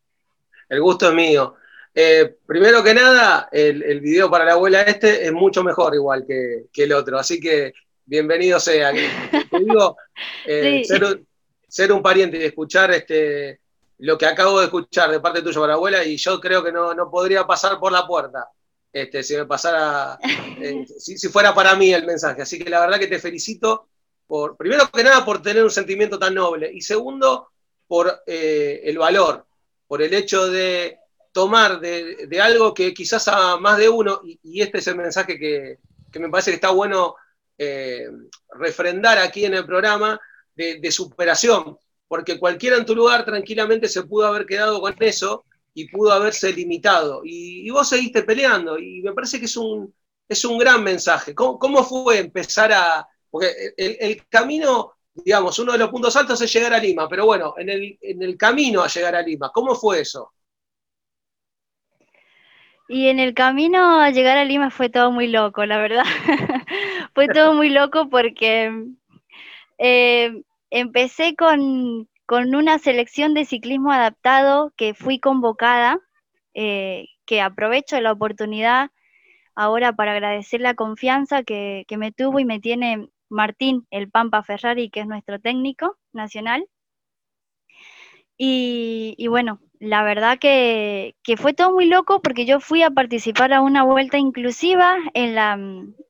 El 0.70 0.80
gusto 0.80 1.10
es 1.10 1.13
mío. 1.13 1.56
Eh, 1.94 2.38
primero 2.46 2.82
que 2.82 2.94
nada, 2.94 3.50
el, 3.51 4.00
video 4.00 4.32
para 4.32 4.46
la 4.46 4.53
abuela 4.53 4.84
este 4.84 5.25
es 5.25 5.34
mucho 5.34 5.62
mejor 5.62 5.94
igual 5.96 6.25
que, 6.25 6.70
el 6.74 6.94
otro, 6.94 7.20
así 7.20 7.42
que 7.42 7.74
bienvenido 8.06 8.62
sea. 8.62 8.94
Te 9.51 9.60
digo, 9.60 9.98
eh, 10.46 10.84
ser, 11.68 11.92
un 11.92 12.01
pariente 12.01 12.38
y 12.38 12.46
escuchar 12.46 12.92
este, 12.92 13.60
lo 13.98 14.18
que 14.18 14.27
acabo 14.27 14.60
de 14.60 14.68
escuchar 14.68 15.12
de 15.12 15.20
parte 15.20 15.42
tuya 15.42 15.60
para 15.60 15.68
la 15.70 15.74
abuela 15.74 16.06
y 16.06 16.15
yo 16.15 16.39
creo 16.39 16.63
que 16.63 16.72
no, 16.72 16.94
no 16.94 17.12
podría 17.12 17.46
pasar 17.46 17.77
por 17.77 17.92
la 17.92 18.08
puerta. 18.08 18.48
Este, 18.91 19.22
si 19.22 19.36
me 19.36 19.46
pasara, 19.46 20.17
eh, 20.62 20.86
si, 20.98 21.27
fuera 21.29 21.53
para 21.53 21.75
mí 21.75 21.93
el 21.93 22.05
mensaje. 22.05 22.41
Así 22.41 22.58
que 22.58 22.69
la 22.69 22.79
verdad 22.79 23.00
que 23.00 23.08
te 23.08 23.19
felicito, 23.19 23.89
por, 24.25 24.58
primero 24.58 24.89
que 24.89 25.03
nada, 25.03 25.24
por 25.24 25.41
tener 25.41 25.63
un 25.63 25.72
sentimiento 25.72 26.17
tan 26.17 26.36
noble 26.36 26.72
y 26.74 26.81
segundo, 26.81 27.50
por 27.88 28.24
eh, 28.25 28.81
el 28.84 28.98
valor, 28.98 29.46
por 29.88 30.01
el 30.01 30.13
hecho 30.13 30.48
de 30.50 30.98
tomar 31.31 31.79
de, 31.79 32.39
algo 32.41 32.74
que 32.74 32.93
quizás 32.93 33.27
a 33.27 33.58
más 33.58 33.77
de 33.77 33.89
uno, 33.89 34.22
y, 34.24 34.62
este 34.62 34.79
es 34.79 34.88
el 34.88 34.96
mensaje 34.96 35.38
que, 35.39 35.79
me 36.19 36.29
parece 36.29 36.51
que 36.51 36.55
está 36.55 36.72
bueno 36.72 37.15
eh, 37.58 38.08
refrendar 38.51 39.17
aquí 39.19 39.46
en 39.46 39.53
el 39.53 39.65
programa, 39.65 40.19
de, 40.55 40.79
de 40.79 40.91
superación, 40.91 41.77
porque 42.08 42.38
cualquiera 42.38 42.75
en 42.75 42.86
tu 42.86 42.93
lugar 42.93 43.24
tranquilamente 43.24 43.88
se 43.88 44.03
pudo 44.03 44.27
haber 44.27 44.46
quedado 44.46 44.81
con 44.81 44.93
eso 45.00 45.46
y 45.79 45.88
pudo 45.88 46.12
haberse 46.12 46.51
limitado. 46.51 47.21
Y, 47.24 47.69
vos 47.69 47.88
seguiste 47.88 48.24
peleando 48.24 48.77
y 48.77 49.01
me 49.01 49.13
parece 49.13 49.39
que 49.39 49.45
es 49.45 49.55
un, 49.55 49.93
es 50.27 50.43
un 50.43 50.57
gran 50.57 50.83
mensaje. 50.83 51.33
¿Cómo, 51.33 51.83
fue 51.83 52.19
empezar 52.19 52.71
a...? 52.74 53.07
Porque 53.29 53.74
el, 53.77 54.27
camino, 54.27 54.93
digamos, 55.13 55.57
uno 55.59 55.71
de 55.71 55.77
los 55.77 55.89
puntos 55.89 56.15
altos 56.15 56.41
es 56.41 56.51
llegar 56.51 56.74
a 56.74 56.79
Lima, 56.79 57.07
pero 57.07 57.25
bueno, 57.25 57.53
en 57.57 57.69
el, 57.69 57.98
en 58.01 58.21
el 58.24 58.36
camino 58.38 58.81
a 58.81 58.88
llegar 58.88 59.15
a 59.15 59.21
Lima, 59.21 59.51
¿cómo 59.53 59.75
fue 59.75 60.01
eso? 60.01 60.33
Y 62.89 63.07
en 63.07 63.19
el 63.19 63.36
camino 63.36 64.01
a 64.01 64.09
llegar 64.09 64.38
a 64.38 64.45
Lima 64.45 64.71
fue 64.71 64.89
todo 64.89 65.12
muy 65.12 65.27
loco, 65.27 65.63
la 65.65 65.77
verdad. 65.77 66.03
fue 67.13 67.27
todo 67.27 67.53
muy 67.53 67.69
loco 67.69 68.09
porque 68.09 68.86
eh, 69.77 70.41
empecé 70.71 71.36
con, 71.36 72.09
con 72.29 72.53
una 72.53 72.77
selección 72.77 73.33
de 73.33 73.43
ciclismo 73.43 73.91
adaptado 73.91 74.71
que 74.77 74.93
fui 74.93 75.19
convocada, 75.19 76.00
eh, 76.53 77.07
que 77.25 77.41
aprovecho 77.41 78.00
la 78.01 78.12
oportunidad 78.12 78.91
ahora 79.55 79.93
para 79.93 80.12
agradecer 80.12 80.62
la 80.62 80.75
confianza 80.75 81.41
que, 81.41 81.88
me 81.98 82.12
tuvo 82.12 82.39
y 82.39 82.45
me 82.45 82.59
tiene 82.59 83.09
Martín 83.29 83.88
El 83.89 84.12
Pampa 84.12 84.43
Ferrari, 84.43 84.91
que 84.91 85.00
es 85.00 85.07
nuestro 85.07 85.39
técnico 85.39 85.98
nacional. 86.13 86.67
Y, 88.38 89.25
bueno, 89.27 89.59
la 89.79 90.03
verdad 90.03 90.38
que, 90.38 91.15
fue 91.36 91.55
todo 91.55 91.71
muy 91.71 91.88
loco 91.88 92.21
porque 92.21 92.45
yo 92.45 92.59
fui 92.59 92.83
a 92.83 92.91
participar 92.91 93.53
a 93.53 93.62
una 93.62 93.81
vuelta 93.81 94.19
inclusiva 94.19 94.98
en 95.15 95.33
la, 95.33 95.57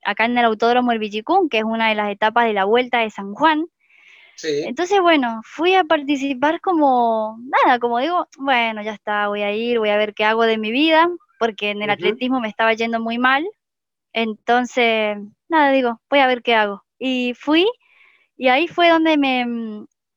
acá 0.04 0.26
en 0.26 0.38
el 0.38 0.44
Autódromo 0.44 0.92
El 0.92 1.00
Villicún, 1.00 1.48
que 1.48 1.60
es 1.60 1.64
una 1.64 1.88
de 1.88 1.96
las 1.96 2.12
etapas 2.12 2.46
de 2.46 2.54
la 2.54 2.66
Vuelta 2.66 3.00
de 3.00 3.10
San 3.10 3.34
Juan. 3.34 3.68
Entonces, 4.42 5.02
bueno, 5.02 5.42
fui 5.44 5.76
a 5.76 5.84
participar 5.84 6.62
como, 6.62 7.38
nada, 7.66 7.80
como 7.80 8.00
digo, 8.00 8.28
bueno, 8.38 8.82
ya 8.82 8.94
está, 8.94 9.28
voy 9.28 9.42
a 9.44 9.54
ir, 9.54 9.80
voy 9.80 9.90
a 9.90 9.98
ver 9.98 10.14
qué 10.14 10.26
hago 10.26 10.44
de 10.44 10.58
mi 10.58 10.72
vida, 10.72 11.10
porque 11.40 11.72
en 11.72 11.82
el 11.82 11.90
atletismo 11.90 12.40
me 12.40 12.48
estaba 12.50 12.74
yendo 12.74 13.00
muy 13.00 13.18
mal. 13.18 13.48
Entonces, 14.14 15.18
nada, 15.50 15.72
digo, 15.72 16.02
voy 16.10 16.20
a 16.20 16.28
ver 16.28 16.42
qué 16.44 16.56
hago. 16.56 16.84
Y 17.00 17.34
fui, 17.36 17.68
y 18.38 18.50
ahí 18.50 18.68
fue 18.68 18.90
donde 18.90 19.18
me, 19.18 19.46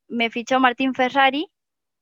me 0.09 0.31
fichó 0.31 0.61
Martín 0.61 0.95
Ferrari. 0.95 1.49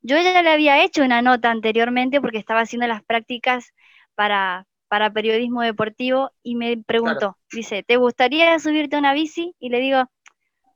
Yo 0.03 0.17
ya 0.19 0.43
le 0.43 0.50
había 0.50 0.83
hecho 0.85 1.03
una 1.05 1.23
nota 1.23 1.50
anteriormente 1.50 2.21
porque 2.21 2.39
estaba 2.39 2.61
haciendo 2.61 2.87
las 2.87 3.03
prácticas 3.05 3.73
para, 4.15 4.67
para 4.89 5.12
periodismo 5.12 5.62
deportivo 5.62 6.33
y 6.43 6.57
me 6.57 6.77
preguntó, 6.79 7.37
dice, 7.53 7.83
¿te 7.83 7.97
gustaría 7.97 8.59
subirte 8.59 8.97
a 8.97 8.99
una 8.99 9.15
bici? 9.15 9.55
Y 9.59 9.71
le 9.71 9.81
digo, 9.81 10.11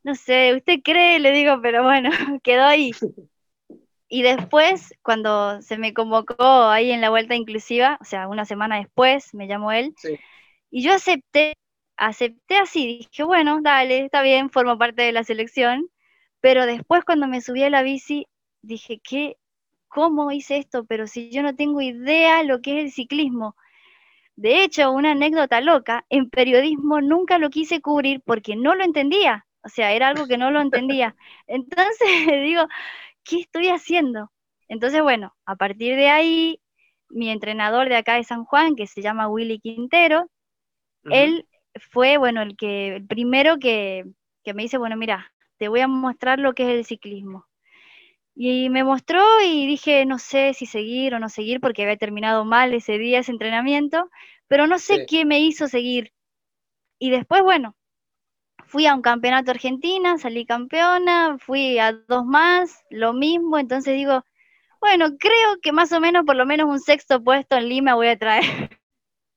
no 0.05 0.15
sé, 0.15 0.55
¿usted 0.55 0.81
cree? 0.85 1.19
Le 1.19 1.33
digo, 1.33 1.61
pero 1.63 1.83
bueno, 1.83 2.11
quedó 2.45 2.65
ahí. 2.65 2.93
Y 4.09 4.23
después, 4.23 4.95
cuando 5.03 5.61
se 5.63 5.79
me 5.79 5.95
convocó 5.95 6.37
ahí 6.69 6.93
en 6.93 7.01
la 7.01 7.11
vuelta 7.11 7.35
inclusiva, 7.35 7.99
o 8.01 8.05
sea, 8.05 8.29
una 8.29 8.45
semana 8.45 8.77
después, 8.79 9.35
me 9.35 9.49
llamó 9.49 9.73
él, 9.73 9.95
y 10.71 10.83
yo 10.85 10.93
acepté, 10.95 11.55
acepté 11.97 12.59
así, 12.59 12.87
dije, 12.87 13.25
bueno, 13.25 13.61
dale, 13.63 14.05
está 14.07 14.23
bien, 14.23 14.51
formo 14.51 14.79
parte 14.79 15.03
de 15.03 15.13
la 15.13 15.25
selección, 15.25 15.89
pero 16.41 16.67
después 16.67 17.05
cuando 17.05 17.27
me 17.29 17.41
subí 17.41 17.63
a 17.65 17.71
la 17.71 17.83
bici, 17.83 18.27
dije, 18.63 19.01
¿qué? 19.03 19.37
¿Cómo 19.89 20.31
hice 20.33 20.59
esto? 20.59 20.85
Pero 20.87 21.07
si 21.07 21.31
yo 21.31 21.43
no 21.43 21.57
tengo 21.57 21.81
idea 21.81 22.43
lo 22.45 22.61
que 22.63 22.79
es 22.81 22.85
el 22.87 22.93
ciclismo. 22.93 23.57
De 24.37 24.65
hecho, 24.65 24.93
una 24.93 25.13
anécdota 25.13 25.61
loca, 25.61 26.07
en 26.11 26.31
periodismo 26.31 27.01
nunca 27.01 27.39
lo 27.39 27.51
quise 27.51 27.81
cubrir 27.81 28.21
porque 28.23 28.57
no 28.57 28.75
lo 28.75 28.85
entendía. 28.85 29.47
O 29.65 29.69
sea, 29.69 29.93
era 29.93 30.09
algo 30.09 30.27
que 30.27 30.39
no 30.39 30.51
lo 30.51 30.61
entendía. 30.61 31.17
Entonces 31.47 32.09
digo, 32.45 32.67
¿qué 33.25 33.41
estoy 33.41 33.69
haciendo? 33.69 34.31
Entonces, 34.69 35.03
bueno, 35.03 35.35
a 35.47 35.57
partir 35.57 35.97
de 35.97 36.09
ahí, 36.09 36.61
mi 37.09 37.31
entrenador 37.31 37.89
de 37.89 37.97
acá 37.97 38.15
de 38.17 38.25
San 38.25 38.45
Juan, 38.45 38.77
que 38.77 38.87
se 38.87 39.03
llama 39.03 39.29
Willy 39.29 39.61
Quintero, 39.61 40.31
él 41.09 41.47
fue, 41.91 42.19
bueno, 42.19 42.43
el 42.43 42.57
que, 42.57 42.97
el 42.97 43.07
primero 43.07 43.59
que, 43.59 44.05
que 44.45 44.55
me 44.55 44.63
dice, 44.63 44.79
bueno, 44.79 44.97
mira, 44.97 45.33
te 45.59 45.69
voy 45.69 45.81
a 45.81 45.89
mostrar 45.89 46.39
lo 46.39 46.55
que 46.55 46.65
es 46.65 46.71
el 46.71 46.85
ciclismo. 46.85 47.47
Y 48.35 48.69
me 48.71 48.85
mostró 48.85 49.23
y 49.45 49.67
dije, 49.67 50.05
no 50.07 50.19
sé 50.19 50.55
si 50.55 50.67
seguir 50.67 51.15
o 51.15 51.21
no 51.21 51.29
seguir 51.29 51.61
porque 51.61 51.83
había 51.85 51.97
terminado 51.97 52.45
mal 52.45 52.75
ese 52.75 52.99
día, 52.99 53.21
ese 53.21 53.31
entrenamiento, 53.33 54.11
pero 54.49 54.67
no 54.67 54.79
sé 54.79 55.07
qué 55.07 55.25
me 55.25 55.41
hizo 55.41 55.69
seguir. 55.69 56.13
Y 56.99 57.11
después, 57.11 57.43
bueno, 57.43 57.77
fui 58.75 58.89
a 58.89 58.95
un 58.97 59.03
campeonato 59.03 59.53
argentina, 59.53 60.19
salí 60.19 60.45
campeona, 60.47 61.39
fui 61.39 61.79
a 61.79 61.93
dos 61.93 62.25
más, 62.27 62.85
lo 62.91 63.13
mismo, 63.13 63.57
entonces 63.57 63.95
digo, 63.95 64.25
bueno, 64.81 65.17
creo 65.17 65.61
que 65.63 65.71
más 65.71 65.93
o 65.93 66.01
menos 66.01 66.25
por 66.25 66.35
lo 66.35 66.45
menos 66.45 66.69
un 66.69 66.81
sexto 66.81 67.23
puesto 67.23 67.55
en 67.57 67.69
Lima 67.69 67.95
voy 67.95 68.09
a 68.09 68.19
traer. 68.19 68.81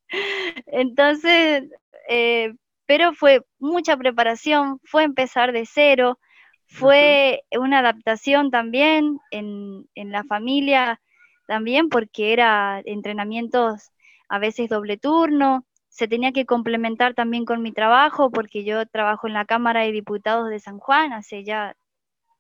entonces, 0.66 1.70
eh, 2.10 2.56
pero 2.88 3.14
fue 3.14 3.46
mucha 3.60 3.96
preparación, 3.96 4.80
fue 4.84 5.04
empezar 5.04 5.52
de 5.52 5.68
cero, 5.68 6.18
fue 6.66 7.44
una 7.52 7.78
adaptación 7.80 8.50
también 8.50 9.20
en, 9.30 9.88
en 9.94 10.12
la 10.12 10.24
familia, 10.24 11.00
también 11.46 11.90
porque 11.90 12.34
era 12.34 12.82
entrenamientos 12.86 13.92
a 14.30 14.40
veces 14.40 14.68
doble 14.68 14.98
turno, 14.98 15.67
se 15.98 16.08
tenía 16.08 16.32
que 16.32 16.46
complementar 16.46 17.16
también 17.16 17.44
con 17.44 17.64
mi 17.64 17.72
trabajo, 17.72 18.30
porque 18.30 18.64
yo 18.64 18.86
trabajo 18.86 19.26
en 19.26 19.34
la 19.34 19.46
Cámara 19.46 19.82
de 19.82 19.92
Diputados 19.92 20.48
de 20.48 20.60
San 20.60 20.78
Juan 20.78 21.12
hace 21.12 21.44
ya 21.44 21.76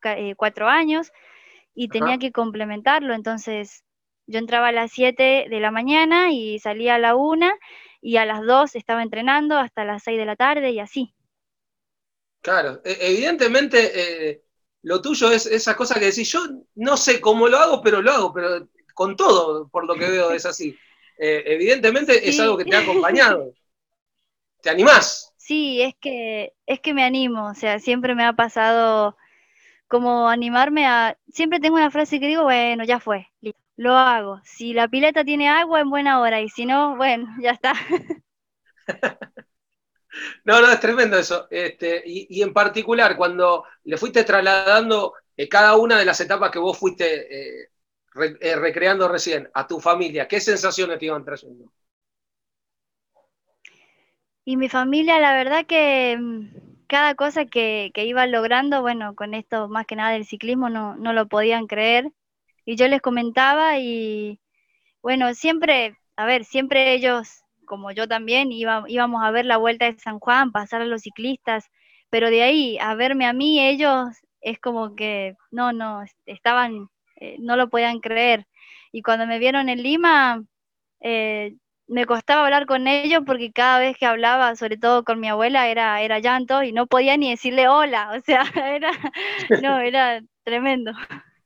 eh, 0.03 0.35
cuatro 0.35 0.67
años, 0.67 1.11
y 1.73 1.87
tenía 1.87 2.19
que 2.19 2.31
complementarlo. 2.31 3.15
Entonces, 3.15 3.83
yo 4.27 4.37
entraba 4.37 4.67
a 4.67 4.71
las 4.71 4.91
7 4.91 5.47
de 5.49 5.59
la 5.59 5.71
mañana 5.71 6.31
y 6.31 6.59
salía 6.59 6.95
a 6.95 6.99
la 6.99 7.15
1 7.15 7.51
y 7.99 8.17
a 8.17 8.25
las 8.25 8.45
2 8.45 8.75
estaba 8.75 9.01
entrenando 9.01 9.57
hasta 9.57 9.85
las 9.85 10.03
6 10.03 10.19
de 10.19 10.25
la 10.27 10.35
tarde 10.35 10.69
y 10.69 10.79
así. 10.79 11.15
Claro, 12.41 12.79
e, 12.85 12.95
evidentemente 13.01 14.29
eh, 14.29 14.43
lo 14.83 15.01
tuyo 15.01 15.31
es 15.31 15.47
esa 15.47 15.75
cosa 15.75 15.95
que 15.95 16.05
decís, 16.05 16.31
yo 16.31 16.41
no 16.75 16.95
sé 16.95 17.19
cómo 17.19 17.47
lo 17.47 17.57
hago, 17.57 17.81
pero 17.81 18.03
lo 18.03 18.11
hago, 18.11 18.31
pero 18.31 18.67
con 18.93 19.15
todo, 19.15 19.67
por 19.69 19.87
lo 19.87 19.95
que 19.95 20.11
veo, 20.11 20.29
es 20.29 20.45
así. 20.45 20.77
Eh, 21.17 21.43
evidentemente 21.45 22.27
es 22.27 22.39
algo 22.39 22.57
que 22.57 22.65
te 22.65 22.75
ha 22.75 22.79
acompañado. 22.79 23.51
¿Te 24.61 24.69
animás? 24.69 25.33
Sí, 25.37 25.81
es 25.81 25.95
que, 25.99 26.53
es 26.65 26.79
que 26.81 26.93
me 26.93 27.03
animo, 27.03 27.47
o 27.49 27.53
sea, 27.55 27.79
siempre 27.79 28.15
me 28.15 28.25
ha 28.25 28.33
pasado 28.33 29.15
como 29.87 30.27
animarme 30.27 30.85
a... 30.85 31.17
Siempre 31.29 31.59
tengo 31.59 31.77
una 31.77 31.91
frase 31.91 32.19
que 32.19 32.27
digo, 32.27 32.43
bueno, 32.43 32.83
ya 32.83 32.99
fue, 32.99 33.27
lo 33.77 33.95
hago. 33.95 34.41
Si 34.43 34.73
la 34.73 34.87
pileta 34.87 35.23
tiene 35.23 35.47
agua, 35.49 35.79
en 35.79 35.89
buena 35.89 36.19
hora, 36.19 36.41
y 36.41 36.49
si 36.49 36.65
no, 36.65 36.97
bueno, 36.97 37.27
ya 37.41 37.51
está. 37.51 37.73
No, 40.45 40.61
no, 40.61 40.71
es 40.71 40.79
tremendo 40.79 41.15
eso. 41.15 41.47
Este, 41.51 42.01
y, 42.03 42.41
en 42.41 42.51
particular, 42.51 43.15
cuando 43.15 43.65
le 43.83 43.97
fuiste 43.97 44.23
trasladando 44.23 45.13
eh, 45.35 45.47
cada 45.47 45.75
una 45.75 45.99
de 45.99 46.05
las 46.05 46.19
etapas 46.21 46.49
que 46.49 46.57
vos 46.57 46.75
fuiste 46.75 47.61
eh, 47.63 47.69
eh, 48.39 48.55
recreando 48.55 49.07
recién 49.07 49.49
a 49.53 49.67
tu 49.67 49.79
familia, 49.79 50.27
¿qué 50.27 50.39
sensaciones 50.39 50.99
te 50.99 51.05
iban 51.05 51.23
trayendo? 51.23 51.71
Y 54.45 54.55
mi 54.57 54.69
familia, 54.69 55.19
la 55.19 55.33
verdad 55.33 55.65
que 55.65 56.17
mm, 56.17 56.85
cada 56.87 57.15
cosa 57.15 57.45
que, 57.45 57.91
que 57.93 58.05
iba 58.05 58.25
logrando, 58.27 58.81
bueno, 58.81 59.15
con 59.15 59.33
esto 59.33 59.67
más 59.67 59.85
que 59.85 59.95
nada 59.95 60.11
del 60.11 60.25
ciclismo 60.25 60.69
no, 60.69 60.95
no 60.95 61.13
lo 61.13 61.27
podían 61.27 61.67
creer. 61.67 62.11
Y 62.65 62.75
yo 62.75 62.87
les 62.87 63.01
comentaba 63.01 63.77
y, 63.79 64.39
bueno, 65.01 65.33
siempre, 65.33 65.97
a 66.15 66.25
ver, 66.25 66.45
siempre 66.45 66.93
ellos, 66.93 67.43
como 67.65 67.91
yo 67.91 68.07
también, 68.07 68.51
íbamos 68.51 69.23
a 69.23 69.31
ver 69.31 69.45
la 69.45 69.57
vuelta 69.57 69.91
de 69.91 69.99
San 69.99 70.19
Juan, 70.19 70.51
pasar 70.51 70.81
a 70.81 70.85
los 70.85 71.01
ciclistas, 71.03 71.69
pero 72.09 72.29
de 72.29 72.43
ahí 72.43 72.77
a 72.79 72.95
verme 72.95 73.25
a 73.25 73.33
mí, 73.33 73.59
ellos 73.59 74.09
es 74.41 74.59
como 74.59 74.95
que, 74.95 75.35
no, 75.51 75.73
no, 75.73 76.03
estaban 76.25 76.89
eh, 77.19 77.37
no 77.39 77.55
lo 77.55 77.69
podían 77.69 77.99
creer. 77.99 78.45
Y 78.91 79.01
cuando 79.01 79.27
me 79.27 79.39
vieron 79.39 79.69
en 79.69 79.83
Lima, 79.83 80.43
eh, 81.01 81.55
me 81.87 82.05
costaba 82.05 82.45
hablar 82.45 82.65
con 82.65 82.87
ellos 82.87 83.23
porque 83.25 83.51
cada 83.51 83.79
vez 83.79 83.97
que 83.97 84.05
hablaba, 84.05 84.55
sobre 84.55 84.77
todo 84.77 85.03
con 85.03 85.19
mi 85.19 85.29
abuela, 85.29 85.69
era, 85.69 86.01
era 86.01 86.19
llanto 86.19 86.63
y 86.63 86.71
no 86.71 86.87
podía 86.87 87.17
ni 87.17 87.29
decirle 87.29 87.67
hola. 87.67 88.11
O 88.17 88.21
sea, 88.21 88.43
era, 88.55 88.91
no, 89.61 89.79
era 89.79 90.21
tremendo. 90.43 90.91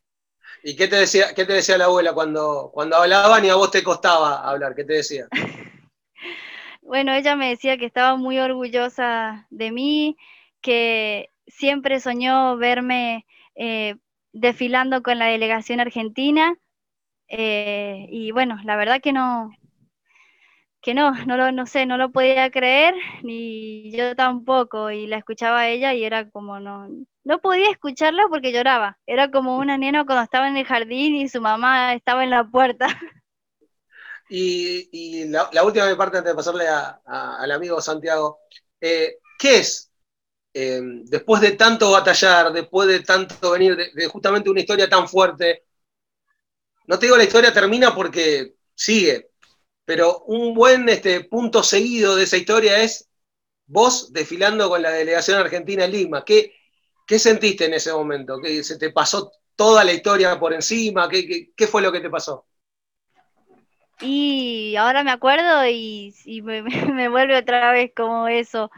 ¿Y 0.63 0.75
qué 0.75 0.87
te 0.87 0.95
decía, 0.95 1.33
qué 1.35 1.45
te 1.45 1.53
decía 1.53 1.77
la 1.77 1.85
abuela 1.85 2.13
cuando, 2.13 2.69
cuando 2.71 2.95
hablaban 2.95 3.43
y 3.43 3.49
a 3.49 3.55
vos 3.55 3.71
te 3.71 3.83
costaba 3.83 4.47
hablar? 4.47 4.75
¿Qué 4.75 4.83
te 4.83 4.93
decía? 4.93 5.27
bueno, 6.81 7.13
ella 7.13 7.35
me 7.35 7.49
decía 7.49 7.77
que 7.77 7.85
estaba 7.85 8.15
muy 8.15 8.37
orgullosa 8.37 9.47
de 9.49 9.71
mí, 9.71 10.17
que 10.61 11.29
siempre 11.47 11.99
soñó 11.99 12.57
verme 12.57 13.25
eh, 13.55 13.95
desfilando 14.33 15.03
con 15.03 15.19
la 15.19 15.25
delegación 15.25 15.79
argentina. 15.79 16.55
Eh, 17.27 18.07
y 18.09 18.31
bueno, 18.31 18.59
la 18.65 18.75
verdad 18.75 19.01
que 19.01 19.13
no, 19.13 19.51
que 20.81 20.93
no, 20.93 21.11
no 21.25 21.37
lo, 21.37 21.51
no 21.51 21.65
sé, 21.65 21.85
no 21.85 21.97
lo 21.97 22.11
podía 22.11 22.49
creer, 22.51 22.95
ni 23.23 23.91
yo 23.95 24.15
tampoco, 24.15 24.91
y 24.91 25.07
la 25.07 25.17
escuchaba 25.17 25.61
a 25.61 25.69
ella 25.69 25.93
y 25.93 26.03
era 26.03 26.29
como 26.29 26.59
no, 26.59 26.87
no 27.23 27.39
podía 27.39 27.69
escucharla 27.69 28.27
porque 28.29 28.51
lloraba, 28.51 28.97
era 29.05 29.29
como 29.31 29.57
una 29.57 29.77
nena 29.77 30.05
cuando 30.05 30.23
estaba 30.23 30.47
en 30.47 30.57
el 30.57 30.65
jardín 30.65 31.15
y 31.15 31.29
su 31.29 31.39
mamá 31.41 31.93
estaba 31.93 32.23
en 32.23 32.31
la 32.31 32.43
puerta. 32.43 32.87
Y, 34.33 35.25
la, 35.25 35.49
última 35.61 35.93
parte 35.97 36.19
antes 36.19 36.31
de 36.31 36.37
pasarle 36.37 36.65
al 36.65 37.51
amigo 37.51 37.81
Santiago, 37.81 38.39
eh, 38.79 39.17
¿qué 39.37 39.57
es 39.57 39.90
Em, 40.53 41.05
después 41.05 41.41
de 41.41 41.51
tanto 41.51 41.91
batallar, 41.91 42.51
después 42.51 42.87
de 42.87 42.99
tanto 43.01 43.51
venir 43.51 43.77
de, 43.93 44.07
justamente 44.07 44.49
una 44.49 44.59
historia 44.59 44.89
tan 44.89 45.07
fuerte, 45.07 45.63
no 46.87 46.99
te 46.99 47.05
digo 47.05 47.15
la 47.15 47.23
historia 47.23 47.53
termina 47.53 47.95
porque 47.95 48.55
sigue, 48.75 49.29
pero 49.85 50.23
un 50.25 50.53
buen 50.53 50.89
este, 50.89 51.23
punto 51.23 51.63
seguido 51.63 52.17
de 52.17 52.23
esa 52.23 52.35
historia 52.35 52.81
es 52.81 53.09
vos 53.65 54.11
desfilando 54.11 54.67
con 54.67 54.81
la 54.81 54.91
delegación 54.91 55.39
argentina 55.39 55.85
en 55.85 55.91
Lima. 55.91 56.25
¿Qué, 56.25 56.53
sentiste 57.17 57.65
en 57.65 57.73
ese 57.73 57.93
momento? 57.93 58.39
¿Que 58.41 58.63
se 58.63 58.77
te 58.77 58.89
pasó 58.89 59.31
toda 59.55 59.83
la 59.85 59.93
historia 59.93 60.37
por 60.39 60.53
encima? 60.53 61.07
¿Qué, 61.07 61.51
qué, 61.55 61.67
fue 61.67 61.81
lo 61.81 61.91
que 61.91 62.01
te 62.01 62.09
pasó? 62.09 62.45
Y 64.01 64.75
ahora 64.75 65.03
me 65.03 65.11
acuerdo 65.11 65.65
y, 65.65 66.13
me, 66.43 66.61
me 66.93 67.07
vuelve 67.07 67.37
otra 67.37 67.71
vez 67.71 67.91
como 67.95 68.27
eso. 68.27 68.69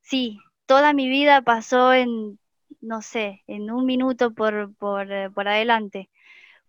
Sí, 0.00 0.38
toda 0.66 0.92
mi 0.92 1.08
vida 1.08 1.42
pasó 1.42 1.92
en, 1.92 2.38
no 2.80 3.02
sé, 3.02 3.42
en 3.46 3.70
un 3.70 3.86
minuto 3.86 4.32
por, 4.34 4.74
por, 4.76 5.10
eh, 5.12 5.30
por 5.30 5.48
adelante. 5.48 6.10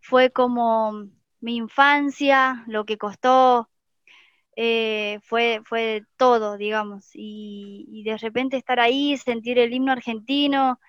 Fue 0.01 0.31
como 0.31 1.09
mi 1.41 1.57
infancia, 1.57 2.63
lo 2.67 2.85
que 2.85 2.97
costó, 2.97 3.69
eh, 4.55 5.19
fue, 5.23 5.61
fue 5.65 6.03
todo, 6.17 6.57
digamos. 6.57 7.09
Y, 7.13 8.03
de 8.05 8.17
repente 8.17 8.57
estar 8.57 8.79
ahí, 8.79 9.17
sentir 9.17 9.59
el 9.59 9.73
himno 9.73 9.91
argentino, 9.91 10.79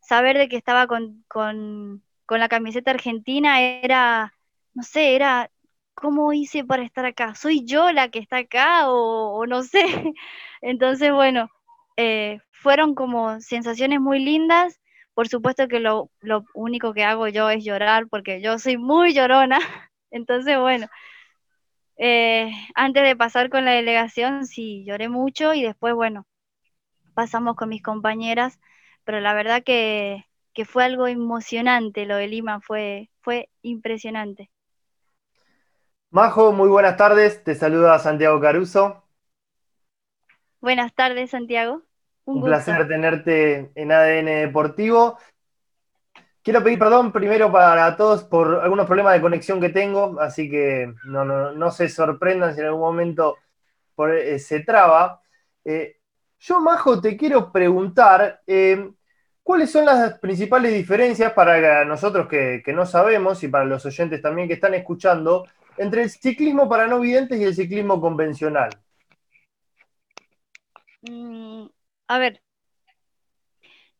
saber 0.00 0.38
de 0.38 0.48
que 0.48 0.56
estaba 0.56 0.86
con, 0.86 1.24
con, 1.28 2.02
con 2.26 2.40
la 2.40 2.48
camiseta 2.48 2.90
argentina, 2.90 3.62
era, 3.62 4.34
no 4.74 4.82
sé, 4.82 5.14
era, 5.16 5.50
¿cómo 5.94 6.32
hice 6.32 6.64
para 6.64 6.82
estar 6.84 7.04
acá? 7.06 7.34
¿Soy 7.34 7.64
yo 7.64 7.92
la 7.92 8.10
que 8.10 8.18
está 8.20 8.38
acá 8.38 8.90
o, 8.90 9.46
no 9.46 9.62
sé? 9.62 9.82
Entonces, 10.62 11.12
bueno, 11.12 11.50
eh, 11.96 12.40
fueron 12.50 12.94
como 12.94 13.40
sensaciones 13.40 14.00
muy 14.00 14.20
lindas. 14.20 14.80
Por 15.14 15.28
supuesto 15.28 15.68
que 15.68 15.80
lo, 15.80 16.10
lo 16.20 16.44
único 16.54 16.92
que 16.94 17.04
hago 17.04 17.28
yo 17.28 17.50
es 17.50 17.64
llorar 17.64 18.08
porque 18.08 18.40
yo 18.42 18.58
soy 18.58 18.78
muy 18.78 19.14
llorona. 19.14 19.58
Entonces, 20.10 20.58
bueno, 20.58 20.88
eh, 21.96 22.50
antes 22.74 23.02
de 23.04 23.16
pasar 23.16 23.50
con 23.50 23.64
la 23.64 23.72
delegación, 23.72 24.46
sí, 24.46 24.84
lloré 24.86 25.08
mucho 25.08 25.54
y 25.54 25.62
después, 25.62 25.94
bueno, 25.94 26.26
pasamos 27.14 27.56
con 27.56 27.68
mis 27.70 27.82
compañeras, 27.82 28.60
pero 29.04 29.20
la 29.20 29.34
verdad 29.34 29.62
que, 29.64 30.26
que 30.54 30.64
fue 30.64 30.84
algo 30.84 31.06
emocionante 31.08 32.06
lo 32.06 32.16
de 32.16 32.28
Lima, 32.28 32.60
fue, 32.60 33.10
fue 33.22 33.50
impresionante. 33.62 34.50
Majo, 36.10 36.52
muy 36.52 36.70
buenas 36.70 36.96
tardes, 36.96 37.44
te 37.44 37.54
saluda 37.54 37.98
Santiago 37.98 38.40
Caruso. 38.40 39.03
Buenas 40.64 40.94
tardes, 40.94 41.32
Santiago. 41.32 41.82
Un, 42.24 42.42
placer 42.42 42.88
tenerte 42.88 43.70
en 43.74 43.92
ADN 43.92 44.46
Deportivo. 44.46 45.18
Quiero 46.42 46.64
pedir 46.64 46.78
perdón 46.78 47.12
primero 47.12 47.52
para 47.52 47.94
todos 47.98 48.24
por 48.24 48.62
algunos 48.62 48.86
problemas 48.86 49.12
de 49.12 49.20
conexión 49.20 49.60
que 49.60 49.68
tengo, 49.68 50.18
así 50.18 50.48
que 50.48 50.94
no, 51.04 51.70
se 51.70 51.90
sorprendan 51.90 52.54
si 52.54 52.60
en 52.60 52.68
algún 52.68 52.80
momento 52.80 53.36
eh, 54.08 54.38
se 54.38 54.60
traba. 54.60 55.20
Eh, 55.66 55.98
yo, 56.38 56.62
Majo, 56.62 56.98
te 56.98 57.14
quiero 57.14 57.52
preguntar, 57.52 58.40
eh, 58.46 58.90
¿cuáles 59.42 59.70
son 59.70 59.84
las 59.84 60.18
principales 60.18 60.72
diferencias 60.72 61.34
para 61.34 61.84
nosotros 61.84 62.26
que, 62.26 62.62
no 62.68 62.86
sabemos 62.86 63.44
y 63.44 63.48
para 63.48 63.66
los 63.66 63.84
oyentes 63.84 64.22
también 64.22 64.48
que 64.48 64.54
están 64.54 64.72
escuchando 64.72 65.46
entre 65.76 66.04
el 66.04 66.08
ciclismo 66.08 66.70
para 66.70 66.86
no 66.86 67.00
videntes 67.00 67.38
y 67.38 67.44
el 67.44 67.54
ciclismo 67.54 68.00
convencional? 68.00 68.70
Mm, 71.08 71.68
a 72.08 72.18
ver, 72.18 72.42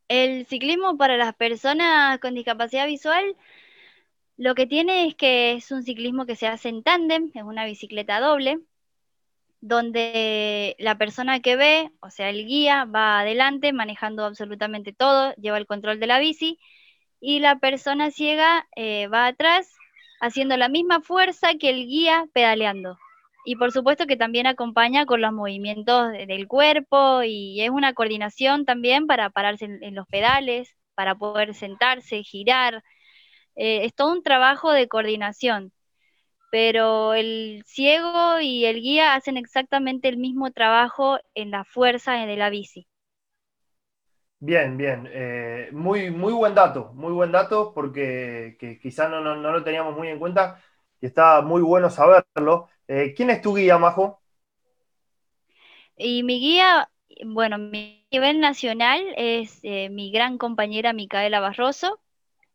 el 0.07 0.45
ciclismo 0.47 0.97
para 0.97 1.17
las 1.17 1.35
personas 1.35 2.19
con 2.19 2.33
discapacidad 2.35 2.87
visual 2.87 3.35
lo 4.37 4.55
que 4.55 4.67
tiene 4.67 5.07
es 5.07 5.15
que 5.15 5.53
es 5.53 5.71
un 5.71 5.83
ciclismo 5.83 6.25
que 6.25 6.35
se 6.35 6.47
hace 6.47 6.69
en 6.69 6.83
tándem, 6.83 7.31
es 7.33 7.43
una 7.43 7.65
bicicleta 7.65 8.19
doble, 8.19 8.59
donde 9.61 10.75
la 10.79 10.97
persona 10.97 11.39
que 11.39 11.55
ve, 11.55 11.91
o 12.01 12.09
sea, 12.09 12.29
el 12.29 12.45
guía, 12.45 12.85
va 12.85 13.19
adelante 13.21 13.73
manejando 13.73 14.25
absolutamente 14.25 14.93
todo, 14.93 15.33
lleva 15.35 15.57
el 15.57 15.67
control 15.67 15.99
de 15.99 16.07
la 16.07 16.19
bici, 16.19 16.59
y 17.21 17.39
la 17.39 17.59
persona 17.59 18.11
ciega 18.11 18.67
eh, 18.75 19.07
va 19.07 19.27
atrás 19.27 19.73
haciendo 20.21 20.57
la 20.57 20.69
misma 20.69 21.01
fuerza 21.01 21.55
que 21.59 21.69
el 21.69 21.87
guía 21.87 22.27
pedaleando. 22.33 22.97
Y 23.45 23.55
por 23.57 23.71
supuesto 23.71 24.07
que 24.07 24.17
también 24.17 24.47
acompaña 24.47 25.05
con 25.05 25.21
los 25.21 25.31
movimientos 25.31 26.11
del 26.11 26.47
cuerpo 26.47 27.21
y 27.23 27.61
es 27.61 27.69
una 27.69 27.93
coordinación 27.93 28.65
también 28.65 29.07
para 29.07 29.29
pararse 29.29 29.65
en, 29.65 29.95
los 29.95 30.07
pedales, 30.07 30.75
para 30.95 31.15
poder 31.15 31.53
sentarse, 31.53 32.23
girar. 32.23 32.83
Eh, 33.55 33.85
es 33.85 33.93
todo 33.95 34.11
un 34.11 34.23
trabajo 34.23 34.71
de 34.71 34.87
coordinación, 34.87 35.71
pero 36.51 37.13
el 37.13 37.63
ciego 37.67 38.39
y 38.41 38.65
el 38.65 38.81
guía 38.81 39.15
hacen 39.15 39.37
exactamente 39.37 40.09
el 40.09 40.17
mismo 40.17 40.51
trabajo 40.51 41.19
en 41.35 41.51
la 41.51 41.65
fuerza 41.65 42.13
de 42.13 42.37
la 42.37 42.49
bici. 42.49 42.87
Bien, 44.39 44.77
bien. 44.77 45.07
Eh, 45.11 45.69
muy, 45.71 46.11
muy 46.11 46.33
buen 46.33 46.53
dato, 46.53 46.91
muy 46.93 47.13
buen 47.13 47.31
dato 47.31 47.73
porque 47.73 48.57
quizás 48.81 49.09
no, 49.09 49.21
no, 49.21 49.51
lo 49.51 49.63
teníamos 49.63 49.95
muy 49.95 50.07
en 50.09 50.19
cuenta 50.19 50.61
y 51.01 51.07
está 51.07 51.41
muy 51.41 51.61
bueno 51.61 51.89
saberlo. 51.89 52.69
Eh, 52.87 53.13
¿Quién 53.15 53.29
es 53.29 53.41
tu 53.41 53.55
guía, 53.55 53.77
Majo? 53.77 54.19
Y 55.97 56.23
mi 56.23 56.39
guía, 56.39 56.89
bueno, 57.25 57.57
mi 57.57 58.05
nivel 58.11 58.39
nacional 58.39 59.01
es 59.17 59.59
eh, 59.63 59.89
mi 59.89 60.11
gran 60.11 60.37
compañera 60.37 60.93
Micaela 60.93 61.39
Barroso 61.39 61.99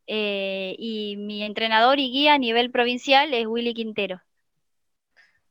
eh, 0.06 0.74
y 0.78 1.16
mi 1.18 1.42
entrenador 1.44 1.98
y 1.98 2.10
guía 2.10 2.34
a 2.34 2.38
nivel 2.38 2.70
provincial 2.70 3.32
es 3.34 3.46
Willy 3.46 3.74
Quintero. 3.74 4.20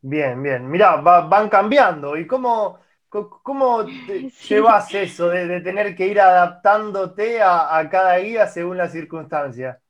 Bien, 0.01 0.41
bien. 0.41 0.69
Mirá, 0.69 0.97
van 0.97 1.49
cambiando. 1.49 2.17
¿Y 2.17 2.25
cómo, 2.27 2.79
cómo 3.09 3.85
llevas 4.49 4.93
eso 4.93 5.29
de, 5.29 5.61
tener 5.61 5.95
que 5.95 6.07
ir 6.07 6.19
adaptándote 6.21 7.41
a, 7.41 7.77
a 7.77 7.89
cada 7.89 8.17
guía 8.19 8.47
según 8.47 8.77
la 8.77 8.87
circunstancia? 8.89 9.81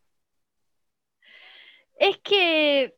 Es 1.99 2.17
que 2.19 2.95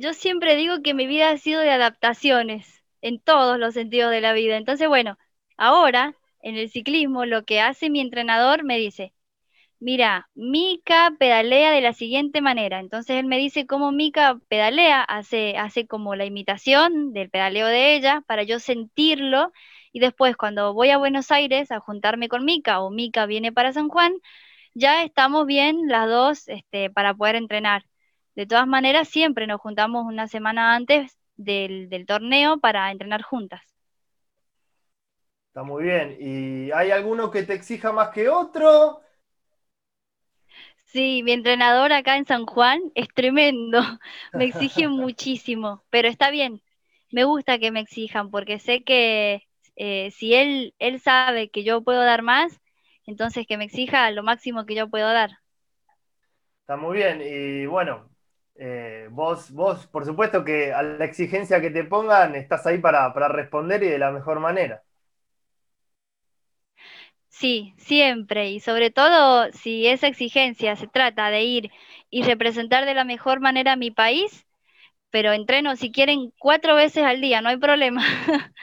yo 0.00 0.14
siempre 0.14 0.56
digo 0.56 0.82
que 0.82 0.94
mi 0.94 1.06
vida 1.06 1.30
ha 1.30 1.38
sido 1.38 1.60
de 1.60 1.70
adaptaciones 1.70 2.82
en 3.02 3.20
todos 3.20 3.58
los 3.58 3.74
sentidos 3.74 4.10
de 4.10 4.20
la 4.20 4.32
vida. 4.32 4.56
Entonces, 4.56 4.88
bueno, 4.88 5.18
ahora 5.56 6.14
en 6.42 6.56
el 6.56 6.70
ciclismo 6.70 7.24
lo 7.26 7.44
que 7.44 7.60
hace 7.60 7.90
mi 7.90 8.00
entrenador 8.00 8.64
me 8.64 8.78
dice, 8.78 9.12
mira, 9.80 10.28
Mica 10.34 11.12
pedalea 11.18 11.72
de 11.72 11.80
la 11.82 11.92
siguiente 11.92 12.40
manera. 12.42 12.80
Entonces 12.80 13.16
él 13.18 13.26
me 13.26 13.38
dice 13.38 13.66
cómo 13.66 13.92
Mica 13.92 14.40
pedalea, 14.48 15.02
hace, 15.02 15.56
hace 15.58 15.86
como 15.86 16.14
la 16.16 16.24
imitación 16.26 17.12
del 17.12 17.30
pedaleo 17.30 17.66
de 17.66 17.96
ella 17.96 18.22
para 18.26 18.42
yo 18.44 18.60
sentirlo. 18.60 19.52
Y 19.92 20.00
después 20.00 20.36
cuando 20.36 20.74
voy 20.74 20.90
a 20.90 20.98
Buenos 20.98 21.30
Aires 21.30 21.70
a 21.72 21.80
juntarme 21.80 22.28
con 22.28 22.44
Mica 22.44 22.80
o 22.80 22.90
Mica 22.90 23.26
viene 23.26 23.52
para 23.52 23.72
San 23.72 23.88
Juan, 23.88 24.12
ya 24.74 25.04
estamos 25.04 25.46
bien 25.46 25.88
las 25.88 26.08
dos 26.08 26.48
este, 26.48 26.90
para 26.90 27.14
poder 27.14 27.36
entrenar. 27.36 27.84
De 28.34 28.46
todas 28.46 28.66
maneras, 28.66 29.08
siempre 29.08 29.46
nos 29.46 29.60
juntamos 29.60 30.06
una 30.06 30.28
semana 30.28 30.74
antes 30.74 31.18
del, 31.36 32.04
torneo 32.06 32.58
para 32.60 32.90
entrenar 32.90 33.22
juntas. 33.22 33.62
Está 35.48 35.62
muy 35.62 35.84
bien. 35.84 36.16
¿Y 36.20 36.70
hay 36.72 36.90
alguno 36.90 37.30
que 37.30 37.42
te 37.42 37.54
exija 37.54 37.92
más 37.92 38.10
que 38.10 38.28
otro? 38.28 39.00
Sí, 40.84 41.22
mi 41.22 41.32
entrenador 41.32 41.92
acá 41.92 42.16
en 42.16 42.26
San 42.26 42.46
Juan 42.46 42.80
es 42.94 43.08
tremendo, 43.14 43.80
me 44.32 44.44
exige 44.44 44.88
muchísimo, 44.88 45.84
pero 45.88 46.08
está 46.08 46.30
bien, 46.30 46.62
me 47.12 47.22
gusta 47.22 47.60
que 47.60 47.70
me 47.70 47.78
exijan 47.78 48.30
porque 48.32 48.58
sé 48.58 48.82
que 48.82 49.46
eh, 49.76 50.10
si 50.10 50.34
él, 50.34 50.74
él 50.80 51.00
sabe 51.00 51.48
que 51.48 51.62
yo 51.62 51.82
puedo 51.82 52.02
dar 52.02 52.22
más, 52.22 52.60
entonces 53.06 53.46
que 53.46 53.56
me 53.56 53.64
exija 53.64 54.10
lo 54.10 54.24
máximo 54.24 54.66
que 54.66 54.74
yo 54.74 54.88
puedo 54.88 55.12
dar. 55.12 55.30
Está 56.62 56.76
muy 56.76 56.96
bien, 56.96 57.22
y 57.22 57.66
bueno, 57.66 58.09
eh, 58.62 59.08
vos, 59.10 59.50
vos, 59.52 59.86
por 59.86 60.04
supuesto 60.04 60.44
que 60.44 60.70
a 60.74 60.82
la 60.82 61.06
exigencia 61.06 61.62
que 61.62 61.70
te 61.70 61.82
pongan, 61.84 62.34
estás 62.34 62.66
ahí 62.66 62.76
para, 62.76 63.10
responder 63.30 63.82
y 63.82 63.88
de 63.88 63.98
la 63.98 64.10
mejor 64.12 64.38
manera. 64.38 64.82
Sí, 67.28 67.72
siempre. 67.78 68.50
Y 68.50 68.60
sobre 68.60 68.90
todo 68.90 69.50
si 69.52 69.86
esa 69.86 70.08
exigencia 70.08 70.76
se 70.76 70.86
trata 70.88 71.30
de 71.30 71.42
ir 71.42 71.70
y 72.10 72.22
representar 72.22 72.84
de 72.84 72.92
la 72.94 73.04
mejor 73.04 73.40
manera 73.40 73.72
a 73.72 73.76
mi 73.76 73.90
país, 73.90 74.46
pero 75.10 75.32
entreno 75.32 75.76
si 75.76 75.92
quieren 75.92 76.32
cuatro 76.38 76.74
veces 76.76 77.04
al 77.04 77.22
día, 77.22 77.42
no 77.42 77.48
hay 77.50 77.58
problema. 77.58 78.04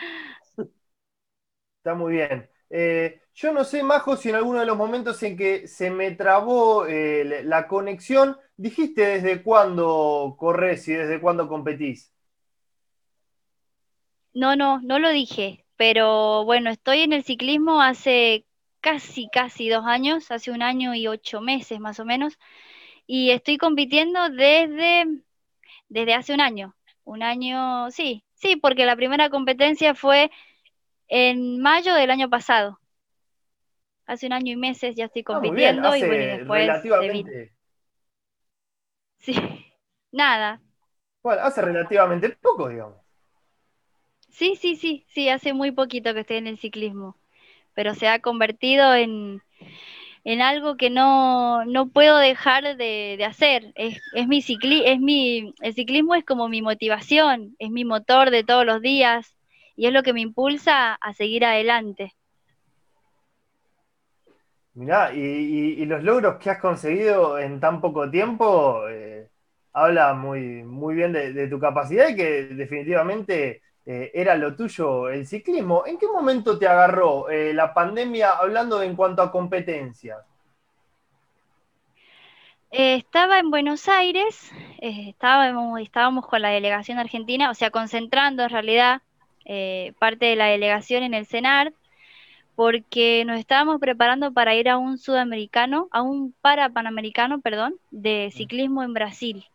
Está 1.80 1.96
muy 1.96 2.14
bien. 2.14 2.48
Eh, 2.70 3.22
yo 3.38 3.54
no 3.54 3.64
sé, 3.64 3.84
Majo, 3.84 4.18
si 4.18 4.30
en 4.30 4.36
alguno 4.36 4.62
de 4.62 4.66
los 4.66 4.76
momentos 4.76 5.22
en 5.22 5.38
que 5.38 5.68
se 5.68 5.92
me 5.92 6.10
trabó 6.10 6.88
eh, 6.88 7.44
la 7.44 7.68
conexión, 7.68 8.36
dijiste 8.56 9.06
desde 9.06 9.44
cuándo 9.44 10.36
corres 10.40 10.88
y 10.88 10.94
desde 10.94 11.22
cuándo 11.22 11.48
competís. 11.48 12.12
No, 14.34 14.56
no, 14.56 14.82
no 14.82 14.98
lo 14.98 15.10
dije, 15.12 15.66
pero 15.76 16.46
bueno, 16.46 16.72
estoy 16.72 17.02
en 17.02 17.14
el 17.14 17.24
ciclismo 17.24 17.80
hace 17.80 18.48
casi, 18.82 19.30
casi 19.30 19.70
dos 19.70 19.86
años, 19.86 20.32
hace 20.32 20.50
un 20.50 20.64
año 20.64 20.96
y 20.96 21.06
ocho 21.06 21.40
meses 21.40 21.80
más 21.80 22.00
o 22.00 22.06
menos, 22.06 22.40
y 23.06 23.30
estoy 23.30 23.58
compitiendo 23.58 24.30
desde, 24.30 25.06
desde 25.90 26.14
hace 26.16 26.34
un 26.34 26.42
año. 26.42 26.76
Un 27.04 27.22
año, 27.22 27.92
sí, 27.92 28.24
sí, 28.34 28.56
porque 28.56 28.88
la 28.88 28.96
primera 28.96 29.30
competencia 29.30 29.94
fue 29.94 30.32
en 31.08 31.62
mayo 31.62 31.94
del 31.94 32.10
año 32.10 32.32
pasado. 32.32 32.80
Hace 34.08 34.26
un 34.26 34.34
año 34.34 34.54
y 34.54 34.56
meses 34.56 34.96
ya 34.96 35.06
estoy 35.06 35.22
ah, 35.22 35.34
compitiendo 35.34 35.96
y 35.96 36.00
bueno, 36.00 36.26
después 36.38 36.62
relativamente... 36.62 37.54
Sí, 39.20 39.36
nada. 40.12 40.62
Bueno, 41.22 41.42
hace 41.44 41.62
relativamente 41.62 42.30
poco, 42.30 42.70
digamos. 42.70 42.98
Sí, 44.30 44.56
sí, 44.56 44.76
sí, 44.76 45.06
sí, 45.10 45.30
hace 45.30 45.54
muy 45.54 45.72
poquito 45.72 46.14
que 46.14 46.22
estoy 46.22 46.38
en 46.38 46.48
el 46.48 46.58
ciclismo. 46.58 47.18
pero 47.74 47.96
se 47.96 48.08
ha 48.08 48.20
convertido 48.22 48.96
en, 48.96 49.42
en 50.24 50.42
algo 50.42 50.78
que 50.78 50.90
no, 50.90 51.66
no 51.66 51.90
puedo 51.90 52.18
dejar 52.18 52.78
de, 52.78 53.24
hacer. 53.26 53.72
Es, 53.76 54.00
es 54.14 54.28
mi 54.28 54.42
cicli 54.42 54.84
es 54.86 55.00
mi, 55.00 55.54
el 55.62 55.74
ciclismo 55.74 56.16
es 56.16 56.26
como 56.26 56.50
mi 56.50 56.62
motivación, 56.62 57.56
es 57.60 57.72
mi 57.72 57.86
motor 57.86 58.32
de 58.32 58.44
todos 58.44 58.66
los 58.66 58.82
días 58.82 59.36
y 59.76 59.88
es 59.88 59.94
lo 59.94 60.04
que 60.04 60.14
me 60.14 60.22
impulsa 60.22 60.96
a 60.96 61.14
seguir 61.14 61.46
adelante. 61.46 62.14
Mirá, 64.78 65.12
y, 65.12 65.84
los 65.88 66.04
logros 66.04 66.36
que 66.38 66.52
has 66.52 66.60
conseguido 66.60 67.40
en 67.40 67.60
tan 67.60 67.82
poco 67.82 68.12
tiempo 68.12 68.88
eh, 68.88 69.28
habla 69.74 70.14
muy, 70.14 70.62
muy 70.62 70.94
bien 70.94 71.12
de, 71.14 71.48
tu 71.48 71.60
capacidad 71.60 72.10
y 72.10 72.16
que 72.16 72.44
definitivamente 72.44 73.64
eh, 73.88 74.12
era 74.14 74.36
lo 74.36 74.56
tuyo 74.56 75.10
el 75.10 75.26
ciclismo. 75.26 75.84
¿En 75.88 75.98
qué 75.98 76.06
momento 76.06 76.60
te 76.60 76.68
agarró 76.68 77.28
eh, 77.28 77.56
la 77.56 77.74
pandemia 77.74 78.34
hablando 78.34 78.84
en 78.84 78.96
cuanto 78.96 79.24
a 79.24 79.32
competencias? 79.32 80.20
estaba 82.70 83.40
en 83.40 83.50
Buenos 83.50 83.88
Aires, 83.88 84.52
estábamos, 84.80 85.82
estábamos 85.82 86.28
con 86.28 86.44
la 86.44 86.50
delegación 86.50 87.00
argentina, 87.00 87.50
o 87.50 87.56
sea, 87.56 87.72
concentrando 87.72 88.44
en 88.44 88.50
realidad 88.50 89.02
parte 89.98 90.26
de 90.28 90.36
la 90.36 90.48
delegación 90.48 91.02
en 91.02 91.16
el 91.16 91.26
CENAR 91.26 91.74
porque 92.58 93.24
nos 93.24 93.38
estábamos 93.38 93.80
preparando 93.80 94.34
para 94.34 94.56
ir 94.56 94.68
a 94.68 94.80
un 94.80 94.98
sudamericano, 94.98 95.90
a 95.92 96.02
un 96.02 96.34
para 96.42 96.70
panamericano, 96.70 97.40
perdón, 97.40 97.76
de 97.92 98.32
ciclismo 98.34 98.82
en 98.82 98.96
Brasil. 98.96 99.46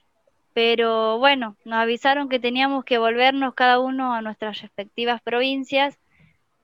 Pero 0.55 1.19
bueno, 1.19 1.57
nos 1.65 1.81
avisaron 1.81 2.29
que 2.29 2.39
teníamos 2.39 2.85
que 2.85 2.99
volvernos 2.99 3.55
cada 3.55 3.81
uno 3.81 4.15
a 4.15 4.23
nuestras 4.23 4.61
respectivas 4.61 5.21
provincias, 5.21 5.99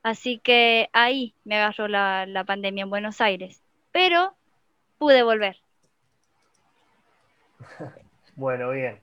así 0.05 0.39
que 0.39 0.89
ahí 0.93 1.35
me 1.43 1.57
agarró 1.57 1.89
la, 1.89 2.25
la 2.25 2.45
pandemia 2.45 2.85
en 2.85 2.91
Buenos 2.91 3.21
Aires. 3.21 3.61
Pero 3.91 4.37
pude 4.97 5.25
volver. 5.25 5.57
Bueno, 8.37 8.71
bien. 8.71 9.01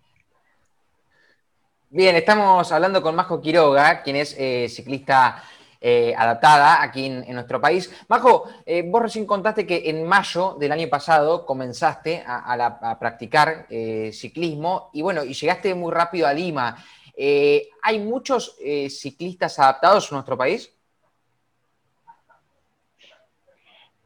Bien, 1.90 2.16
estamos 2.16 2.72
hablando 2.72 3.02
con 3.02 3.16
Majo 3.16 3.42
Quiroga, 3.42 4.02
quien 4.02 4.16
es 4.16 4.34
eh, 4.40 4.70
ciclista 4.70 5.44
eh, 5.82 6.14
adaptada 6.18 6.82
aquí 6.82 7.06
en, 7.06 7.34
nuestro 7.34 7.60
país. 7.60 7.94
Majo, 8.08 8.50
eh, 8.66 8.84
vos 8.84 9.02
recién 9.02 9.26
contaste 9.26 9.68
que 9.68 9.90
en 9.90 10.06
mayo 10.06 10.56
del 10.60 10.72
año 10.72 10.88
pasado 10.90 11.46
comenzaste 11.46 12.24
a, 12.26 12.98
practicar 13.00 13.68
eh, 13.70 14.12
ciclismo 14.14 14.90
y 14.94 15.02
bueno, 15.02 15.24
y 15.24 15.34
llegaste 15.34 15.76
muy 15.76 15.92
rápido 15.92 16.28
a 16.28 16.34
Lima. 16.34 16.78
¿Hay 17.18 18.00
muchos 18.00 18.58
ciclistas 18.90 19.58
adaptados 19.60 20.12
en 20.12 20.16
nuestro 20.16 20.38
país? 20.38 20.74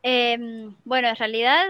Em, 0.04 0.76
bueno, 0.84 1.08
en 1.08 1.16
realidad, 1.16 1.66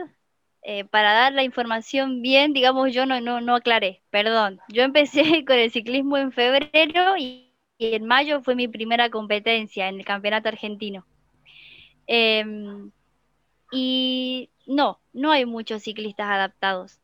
para 0.91 1.13
dar 1.13 1.33
la 1.33 1.43
información 1.43 2.21
bien, 2.21 2.53
digamos, 2.53 2.93
yo 2.93 3.05
no, 3.05 3.21
no, 3.21 3.41
no 3.41 3.55
aclaré, 3.55 4.01
perdón. 4.09 4.59
Yo 4.67 4.83
empecé 4.83 5.21
con 5.45 5.57
el 5.57 5.71
ciclismo 5.71 6.17
en 6.17 6.31
febrero 6.31 7.15
y 7.17 7.48
y 7.79 7.95
en 7.95 8.05
mayo 8.05 8.41
fue 8.41 8.55
mi 8.55 8.67
primera 8.67 9.09
competencia 9.09 9.87
en 9.87 9.95
el 9.95 10.05
campeonato 10.05 10.49
argentino. 10.49 11.05
Em, 12.05 12.91
y 13.71 14.49
no, 14.67 14.99
no 15.13 15.31
hay 15.31 15.45
muchos 15.45 15.83
ciclistas 15.83 16.27
adaptados. 16.27 16.99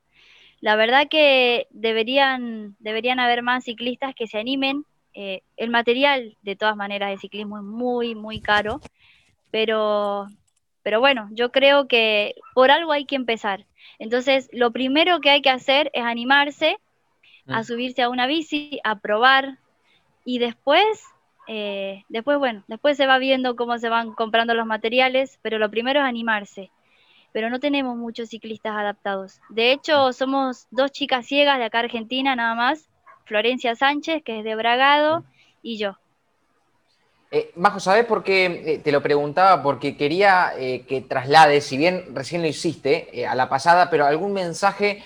La 0.60 0.76
verdad 0.76 1.08
que 1.10 1.68
deberían, 1.72 2.76
deberían 2.80 3.20
haber 3.20 3.42
más 3.42 3.64
ciclistas 3.64 4.14
que 4.14 4.28
se 4.28 4.38
animen. 4.38 4.86
Eh, 5.14 5.44
el 5.56 5.70
material, 5.70 6.36
de 6.42 6.58
todas 6.58 6.76
maneras, 6.76 7.10
de 7.10 7.20
ciclismo 7.20 7.58
es 7.58 7.64
muy, 7.64 8.14
muy 8.14 8.42
caro, 8.42 8.82
pero, 9.52 10.28
pero 10.84 11.00
bueno, 11.00 11.30
yo 11.32 11.52
creo 11.52 11.88
que 11.88 12.36
por 12.54 12.70
algo 12.70 12.92
hay 12.92 13.06
que 13.06 13.16
empezar. 13.16 13.66
Entonces, 13.98 14.50
lo 14.52 14.72
primero 14.72 15.22
que 15.22 15.30
hay 15.30 15.42
que 15.42 15.50
hacer 15.50 15.90
es 15.94 16.04
animarse 16.04 16.78
a 17.48 17.62
mm. 17.62 17.64
subirse 17.64 18.02
a 18.02 18.10
una 18.10 18.28
bici, 18.28 18.82
a 18.84 19.00
probar, 19.00 19.60
y 20.26 20.40
después, 20.40 21.04
eh, 21.48 22.04
después, 22.10 22.40
bueno, 22.40 22.64
después 22.68 22.98
se 22.98 23.06
va 23.06 23.20
viendo 23.20 23.56
cómo 23.56 23.78
se 23.78 23.90
van 23.90 24.14
comprando 24.14 24.56
los 24.56 24.66
materiales, 24.66 25.40
pero 25.44 25.60
lo 25.60 25.70
primero 25.70 26.00
es 26.02 26.06
animarse. 26.06 26.72
Pero 27.32 27.50
no 27.50 27.60
tenemos 27.60 27.96
muchos 27.96 28.30
ciclistas 28.30 28.74
adaptados. 28.76 29.40
De 29.50 29.72
hecho, 29.72 30.12
somos 30.14 30.68
dos 30.72 30.92
chicas 30.92 31.28
ciegas 31.28 31.60
de 31.60 31.66
acá 31.66 31.80
Argentina 31.80 32.36
nada 32.36 32.56
más, 32.56 32.90
Florencia 33.26 33.76
Sánchez, 33.76 34.24
que 34.24 34.40
es 34.40 34.44
de 34.44 34.56
Bragado, 34.56 35.24
y 35.62 35.78
yo. 35.78 35.98
Eh, 37.30 37.52
Majo, 37.56 37.80
¿sabes 37.80 38.06
por 38.06 38.24
qué 38.24 38.46
eh, 38.46 38.80
te 38.80 38.92
lo 38.92 39.02
preguntaba? 39.04 39.62
Porque 39.62 39.98
quería 39.98 40.54
que 40.58 41.06
traslades, 41.08 41.66
si 41.66 41.78
bien 41.78 42.16
recién 42.16 42.42
lo 42.42 42.48
hiciste 42.48 43.26
a 43.28 43.36
la 43.36 43.48
pasada, 43.50 43.90
pero 43.90 44.06
algún 44.06 44.34
mensaje 44.34 45.04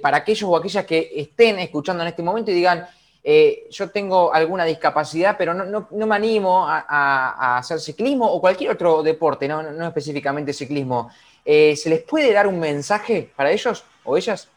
para 0.00 0.18
aquellos 0.18 0.48
o 0.48 0.56
aquellas 0.56 0.84
que 0.84 1.10
estén 1.16 1.58
escuchando 1.58 2.02
en 2.02 2.08
este 2.08 2.22
momento 2.22 2.50
y 2.50 2.54
digan, 2.54 2.86
eh, 3.24 3.68
yo 3.70 3.90
tengo 3.90 4.34
alguna 4.34 4.64
discapacidad, 4.64 5.36
pero 5.38 5.54
no, 5.54 5.86
me 5.90 6.14
animo 6.14 6.66
a, 6.66 7.58
hacer 7.58 7.78
ciclismo 7.78 8.26
o 8.26 8.40
cualquier 8.40 8.70
otro 8.70 9.02
deporte, 9.02 9.46
no, 9.46 9.86
específicamente 9.86 10.52
ciclismo. 10.52 11.10
Eh, 11.44 11.76
¿Se 11.76 11.88
les 11.88 12.02
puede 12.02 12.32
dar 12.32 12.48
un 12.48 12.58
mensaje 12.58 13.30
para 13.36 13.52
ellos 13.52 13.84
o 14.04 14.16
ellas? 14.16 14.48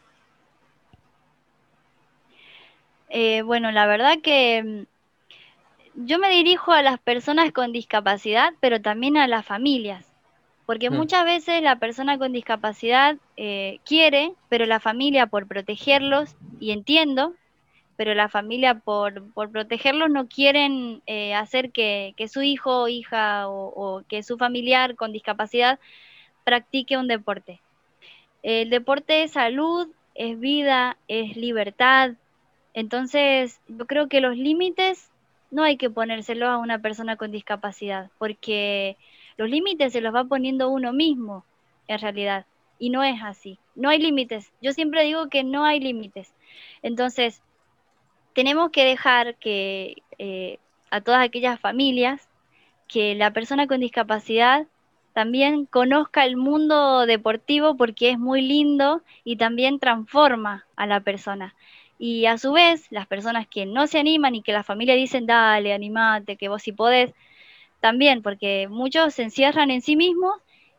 Eh, 3.08 3.42
bueno, 3.42 3.70
la 3.70 3.86
verdad 3.86 4.18
que 4.20 4.86
mm, 5.94 6.06
yo 6.06 6.18
me 6.18 6.30
dirijo 6.30 6.72
a 6.72 6.82
las 6.82 6.98
personas 6.98 7.52
con 7.52 7.72
discapacidad, 7.72 8.52
pero 8.58 8.82
también 8.82 9.16
a 9.16 9.28
las 9.28 9.46
familias, 9.46 10.04
porque 10.66 10.90
mm. 10.90 10.94
muchas 10.94 11.24
veces 11.24 11.62
la 11.62 11.76
persona 11.76 12.18
con 12.18 12.32
discapacidad 12.32 13.16
quiere, 13.84 14.32
pero 14.48 14.66
la 14.66 14.80
familia 14.80 15.26
por 15.26 15.46
protegerlos, 15.46 16.34
y 16.58 16.72
entiendo, 16.72 17.34
pero 17.96 18.14
la 18.14 18.28
familia 18.28 18.78
por, 18.78 19.32
por 19.32 19.50
protegerlos 19.50 20.10
no 20.10 20.28
quieren 20.28 21.02
eh, 21.06 21.34
hacer 21.34 21.72
que, 21.72 22.14
su 22.28 22.42
hijo 22.42 22.82
o 22.82 22.88
hija 22.88 23.48
o, 23.48 24.02
que 24.08 24.22
su 24.22 24.36
familiar 24.36 24.94
con 24.96 25.12
discapacidad 25.12 25.78
practique 26.44 26.98
un 26.98 27.08
deporte. 27.08 27.60
El 28.42 28.70
deporte 28.70 29.22
es 29.24 29.32
salud, 29.32 29.88
es 30.14 30.38
vida, 30.38 30.98
es 31.08 31.36
libertad. 31.36 32.12
Entonces, 32.74 33.60
yo 33.66 33.86
creo 33.86 34.08
que 34.08 34.20
los 34.20 34.36
límites 34.36 35.10
no 35.50 35.62
hay 35.62 35.76
que 35.76 35.90
ponérselos 35.90 36.48
a 36.48 36.58
una 36.58 36.78
persona 36.80 37.16
con 37.16 37.30
discapacidad, 37.30 38.10
porque 38.18 38.96
los 39.36 39.48
límites 39.48 39.92
se 39.92 40.00
los 40.00 40.14
va 40.14 40.24
poniendo 40.24 40.68
uno 40.68 40.92
mismo, 40.92 41.44
en 41.88 41.98
realidad, 41.98 42.46
y 42.78 42.90
no 42.90 43.02
es 43.02 43.22
así. 43.22 43.58
No 43.74 43.88
hay 43.88 43.98
límites. 43.98 44.52
Yo 44.60 44.72
siempre 44.72 45.04
digo 45.04 45.28
que 45.28 45.44
no 45.44 45.64
hay 45.64 45.80
límites. 45.80 46.32
Entonces, 46.82 47.42
tenemos 48.36 48.70
que 48.70 48.84
dejar 48.84 49.36
que 49.36 50.02
eh, 50.18 50.58
a 50.90 51.00
todas 51.00 51.24
aquellas 51.24 51.58
familias 51.58 52.28
que 52.86 53.14
la 53.14 53.32
persona 53.32 53.66
con 53.66 53.80
discapacidad 53.80 54.66
también 55.14 55.64
conozca 55.64 56.26
el 56.26 56.36
mundo 56.36 57.06
deportivo 57.06 57.78
porque 57.78 58.10
es 58.10 58.18
muy 58.18 58.42
lindo 58.42 59.00
y 59.24 59.36
también 59.36 59.78
transforma 59.78 60.66
a 60.76 60.86
la 60.86 61.00
persona. 61.00 61.54
Y 61.98 62.26
a 62.26 62.36
su 62.36 62.52
vez, 62.52 62.92
las 62.92 63.06
personas 63.06 63.48
que 63.48 63.64
no 63.64 63.86
se 63.86 63.98
animan 63.98 64.34
y 64.34 64.42
que 64.42 64.52
la 64.52 64.62
familia 64.62 64.94
dicen, 64.96 65.24
dale, 65.24 65.72
animate, 65.72 66.36
que 66.36 66.50
vos 66.50 66.60
sí 66.60 66.72
podés, 66.72 67.14
también, 67.80 68.20
porque 68.20 68.68
muchos 68.68 69.14
se 69.14 69.22
encierran 69.22 69.70
en 69.70 69.80
sí 69.80 69.96
mismos 69.96 70.34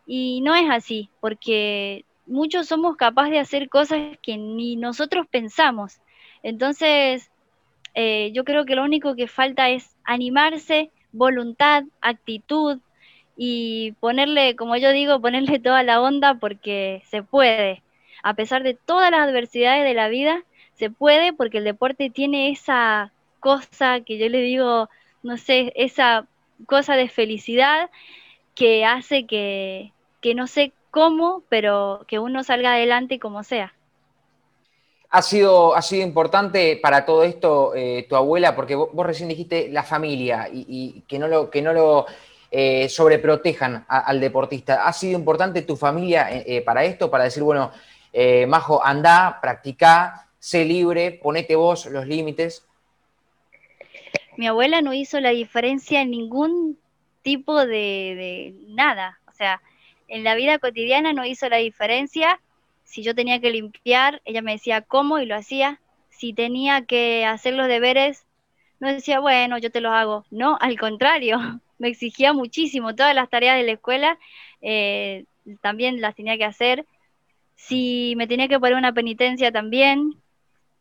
y 0.05 0.41
no 0.41 0.53
es 0.53 0.69
así, 0.69 1.09
porque 1.21 2.05
muchos 2.27 2.67
somos 2.67 2.97
capaces 2.97 3.31
de 3.31 3.39
hacer 3.39 3.67
cosas 3.67 4.15
que 4.21 4.37
ni 4.37 4.75
nosotros 4.75 5.25
pensamos. 5.25 5.97
Entonces, 6.43 7.31
eh, 7.99 8.31
yo 8.31 8.43
creo 8.43 8.63
que 8.65 8.75
lo 8.75 8.83
único 8.83 9.15
que 9.15 9.27
falta 9.27 9.69
es 9.71 9.95
animarse, 10.03 10.91
voluntad, 11.11 11.83
actitud 11.99 12.79
y 13.35 13.93
ponerle, 13.93 14.55
como 14.55 14.77
yo 14.77 14.91
digo, 14.91 15.19
ponerle 15.19 15.57
toda 15.59 15.81
la 15.81 15.99
onda 15.99 16.35
porque 16.35 17.01
se 17.09 17.23
puede. 17.23 17.81
A 18.21 18.35
pesar 18.35 18.61
de 18.61 18.75
todas 18.75 19.09
las 19.09 19.21
adversidades 19.21 19.83
de 19.83 19.95
la 19.95 20.09
vida, 20.09 20.43
se 20.75 20.91
puede 20.91 21.33
porque 21.33 21.57
el 21.57 21.63
deporte 21.63 22.11
tiene 22.11 22.51
esa 22.51 23.11
cosa 23.39 24.01
que 24.01 24.19
yo 24.19 24.29
le 24.29 24.41
digo, 24.41 24.89
no 25.23 25.37
sé, 25.37 25.73
esa 25.75 26.27
cosa 26.67 26.95
de 26.95 27.09
felicidad 27.09 27.89
que 28.53 28.85
hace 28.85 29.25
que, 29.25 29.91
que 30.21 30.35
no 30.35 30.45
sé 30.45 30.71
cómo, 30.91 31.41
pero 31.49 32.05
que 32.07 32.19
uno 32.19 32.43
salga 32.43 32.73
adelante 32.73 33.17
como 33.17 33.43
sea. 33.43 33.73
Ha 35.09 35.21
sido, 35.21 35.75
ha 35.75 35.81
sido 35.81 36.03
importante 36.03 36.77
para 36.81 37.05
todo 37.05 37.23
esto 37.23 37.73
eh, 37.75 38.05
tu 38.09 38.15
abuela, 38.15 38.55
porque 38.55 38.75
vos, 38.75 39.05
recién 39.05 39.29
dijiste 39.29 39.69
la 39.69 39.83
familia 39.83 40.49
y, 40.51 41.03
que 41.07 41.17
no 41.17 41.27
lo, 41.27 41.49
que 41.49 41.61
no 41.61 41.71
lo 41.71 42.05
eh, 42.51 42.89
sobreprotejan 42.89 43.85
al 43.87 44.19
deportista. 44.19 44.85
¿Ha 44.85 44.91
sido 44.91 45.17
importante 45.17 45.61
tu 45.61 45.77
familia 45.77 46.27
eh, 46.31 46.61
para 46.61 46.83
esto, 46.83 47.09
para 47.09 47.23
decir, 47.23 47.43
bueno, 47.43 47.71
Majo, 48.47 48.83
anda, 48.83 49.39
practica, 49.41 50.27
sé 50.39 50.65
libre, 50.65 51.19
ponete 51.21 51.55
vos 51.55 51.85
los 51.85 52.07
límites? 52.07 52.65
Mi 54.37 54.47
abuela 54.47 54.81
no 54.81 54.93
hizo 54.93 55.19
la 55.19 55.29
diferencia 55.29 56.01
en 56.01 56.11
ningún 56.11 56.77
tipo 57.21 57.65
de, 57.65 57.65
de 57.65 58.55
nada. 58.69 59.19
O 59.27 59.31
sea, 59.31 59.61
en 60.07 60.23
la 60.23 60.35
vida 60.35 60.59
cotidiana 60.59 61.13
no 61.13 61.25
hizo 61.25 61.49
la 61.49 61.57
diferencia. 61.57 62.39
Si 62.87 63.03
yo 63.03 63.13
tenía 63.13 63.39
que 63.41 63.51
limpiar, 63.51 64.21
ella 64.23 64.41
me 64.41 64.53
decía 64.53 64.81
cómo 64.81 65.19
y 65.19 65.25
lo 65.25 65.35
hacía. 65.35 65.81
Si 66.09 66.33
tenía 66.33 66.85
que 66.85 67.25
hacer 67.25 67.53
los 67.53 67.67
deberes, 67.67 68.25
no 68.79 68.87
decía, 68.87 69.19
bueno, 69.19 69.57
yo 69.57 69.69
te 69.69 69.81
los 69.81 69.91
hago. 69.91 70.25
No, 70.31 70.57
al 70.61 70.79
contrario, 70.79 71.37
me 71.77 71.89
exigía 71.89 72.31
muchísimo. 72.31 72.95
Todas 72.95 73.13
las 73.13 73.29
tareas 73.29 73.57
de 73.57 73.63
la 73.63 73.73
escuela 73.73 74.17
eh, 74.61 75.25
también 75.61 75.99
las 75.99 76.15
tenía 76.15 76.37
que 76.37 76.45
hacer. 76.45 76.85
Si 77.55 78.13
me 78.15 78.25
tenía 78.25 78.47
que 78.47 78.59
poner 78.59 78.75
una 78.77 78.93
penitencia 78.93 79.51
también. 79.51 80.13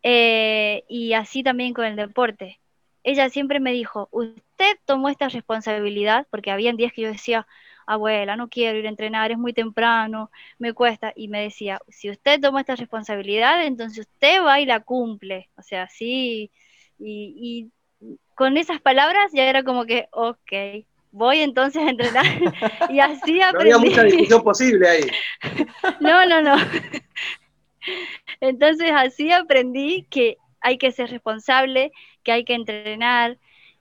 Eh, 0.05 0.85
y 0.88 1.14
así 1.14 1.42
también 1.42 1.75
con 1.75 1.87
el 1.87 1.97
deporte. 1.97 2.61
Ella 3.03 3.29
siempre 3.31 3.59
me 3.59 3.73
dijo, 3.73 4.09
usted 4.12 4.79
tomó 4.85 5.09
esta 5.09 5.29
responsabilidad, 5.29 6.29
porque 6.31 6.53
había 6.53 6.73
días 6.73 6.92
que 6.92 7.03
yo 7.03 7.09
decía, 7.09 7.49
abuela, 7.87 8.37
no 8.37 8.49
quiero 8.49 8.79
ir 8.79 8.87
a 8.87 8.90
entrenar, 8.90 9.31
es 9.31 9.38
muy 9.38 9.53
temprano, 9.53 10.31
me 10.59 10.72
cuesta. 10.72 11.12
Y 11.16 11.29
me 11.29 11.42
decía, 11.42 11.81
si 11.88 12.11
usted 12.11 12.40
toma 12.40 12.61
esta 12.61 12.77
responsabilidad, 12.77 13.64
entonces 13.64 14.07
usted 14.07 14.42
va 14.42 14.61
y 14.61 14.66
la 14.66 14.81
cumple. 14.81 15.49
O 15.57 15.62
sea, 15.62 15.88
sí. 15.88 16.51
Y, 16.99 17.70
con 18.35 18.59
esas 18.59 18.81
palabras 18.83 19.33
ya 19.33 19.44
era 19.49 19.62
como 19.62 19.87
que, 19.87 20.09
ok, 20.11 20.85
voy 21.11 21.40
entonces 21.40 21.83
a 21.83 21.90
entrenar. 21.90 22.27
y 22.90 23.01
así 23.01 23.40
aprendí. 23.40 23.70
No 23.70 23.77
había 23.77 23.90
mucha 23.90 24.03
discusión 24.03 24.42
posible 24.42 24.88
ahí. 24.88 25.03
no, 26.01 26.27
no, 26.27 26.42
no. 26.42 26.57
Entonces 28.40 28.90
así 28.94 29.33
aprendí 29.33 30.07
que 30.11 30.37
hay 30.61 30.79
que 30.79 30.92
ser 30.92 31.11
responsable, 31.11 31.92
que 32.22 32.33
hay 32.33 32.44
que 32.44 32.55
entrenar 32.55 33.38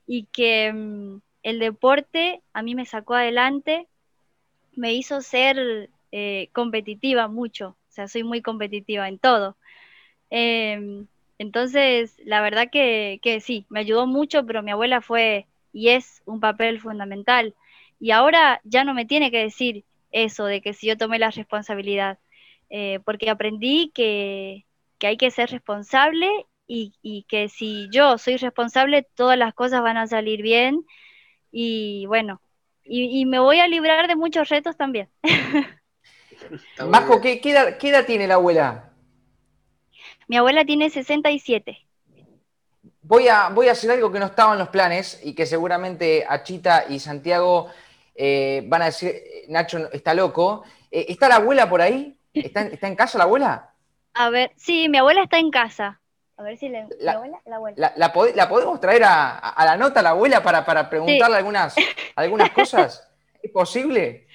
y 0.08 0.26
que 0.32 0.72
mm, 0.72 1.20
el 1.44 1.60
deporte 1.60 2.42
a 2.54 2.62
mí 2.62 2.76
me 2.76 2.86
sacó 2.86 3.16
adelante 3.16 3.88
me 4.76 4.94
hizo 4.94 5.22
ser 5.22 5.90
eh, 6.12 6.50
competitiva 6.54 7.28
mucho, 7.28 7.70
o 7.70 7.92
sea, 7.92 8.08
soy 8.08 8.24
muy 8.24 8.42
competitiva 8.42 9.08
en 9.08 9.20
todo. 9.20 9.58
Em, 10.30 11.08
entonces, 11.38 12.18
la 12.26 12.42
verdad 12.42 12.70
que, 12.72 13.20
sí, 13.42 13.66
me 13.70 13.82
ayudó 13.82 14.08
mucho, 14.08 14.46
pero 14.46 14.64
mi 14.64 14.72
abuela 14.72 15.02
fue 15.02 15.48
y 15.74 15.90
es 15.90 16.22
un 16.26 16.40
papel 16.40 16.80
fundamental. 16.80 17.56
Y 18.00 18.12
ahora 18.12 18.62
ya 18.64 18.84
no 18.84 18.94
me 18.94 19.06
tiene 19.06 19.32
que 19.32 19.40
decir 19.40 19.84
eso 20.12 20.46
de 20.46 20.62
que 20.62 20.74
si 20.74 20.88
yo 20.88 20.98
tomé 20.98 21.20
la 21.20 21.32
responsabilidad, 21.32 22.20
eh, 22.70 23.00
porque 23.06 23.30
aprendí 23.30 23.92
que, 23.94 24.66
hay 25.02 25.18
que 25.18 25.32
ser 25.32 25.52
responsable 25.52 26.30
y, 26.68 27.26
que 27.28 27.50
si 27.50 27.90
yo 27.92 28.18
soy 28.18 28.38
responsable, 28.38 29.04
todas 29.16 29.38
las 29.38 29.54
cosas 29.54 29.82
van 29.84 29.98
a 29.98 30.08
salir 30.08 30.42
bien. 30.42 30.86
Y 31.52 32.06
bueno, 32.08 32.42
y, 32.86 33.26
me 33.26 33.40
voy 33.40 33.60
a 33.60 33.68
librar 33.68 34.08
de 34.08 34.16
muchos 34.16 34.50
retos 34.50 34.78
también. 34.78 35.10
Majo, 36.88 37.20
¿qué, 37.20 37.42
edad, 37.44 37.78
¿qué, 37.78 37.90
edad, 37.90 38.06
tiene 38.06 38.28
la 38.28 38.36
abuela? 38.36 38.92
Mi 40.28 40.38
abuela 40.38 40.64
tiene 40.66 40.90
67. 40.90 41.78
Voy 43.02 43.28
a, 43.28 43.50
voy 43.50 43.68
a 43.68 43.72
hacer 43.72 43.92
algo 43.92 44.12
que 44.12 44.20
no 44.20 44.28
estaba 44.28 44.54
en 44.54 44.60
los 44.60 44.70
planes 44.70 45.20
y 45.24 45.34
que 45.34 45.46
seguramente 45.46 46.26
Achita 46.28 46.86
y 46.90 47.00
Santiago 47.00 47.70
eh, 48.16 48.64
van 48.68 48.84
a 48.84 48.86
decir, 48.86 49.16
Nacho 49.50 49.92
está 49.92 50.14
loco. 50.14 50.64
Eh, 50.92 51.06
¿Está 51.10 51.30
la 51.30 51.36
abuela 51.36 51.70
por 51.70 51.82
ahí? 51.82 52.18
¿Está, 52.34 52.62
¿Está 52.62 52.88
en 52.88 52.96
casa 52.96 53.18
la 53.18 53.26
abuela? 53.26 53.74
A 54.14 54.30
ver, 54.30 54.54
sí, 54.56 54.90
mi 54.90 54.98
abuela 54.98 55.24
está 55.24 55.40
en 55.40 55.52
casa. 55.52 56.02
A 56.38 56.44
ver 56.44 56.58
si 56.58 56.68
la, 56.68 56.82
abuela, 57.14 57.40
la 57.46 57.56
abuela. 57.56 57.94
La, 57.96 58.12
podemos 58.50 58.80
traer 58.82 59.04
a, 59.06 59.56
la 59.58 59.78
nota 59.78 60.02
a 60.02 60.04
la 60.04 60.10
abuela 60.10 60.44
para, 60.44 60.90
preguntarle 60.90 61.38
algunas, 61.38 61.76
algunas 62.16 62.50
cosas? 62.50 63.08
¿Es 63.42 63.52
posible? 63.52 64.28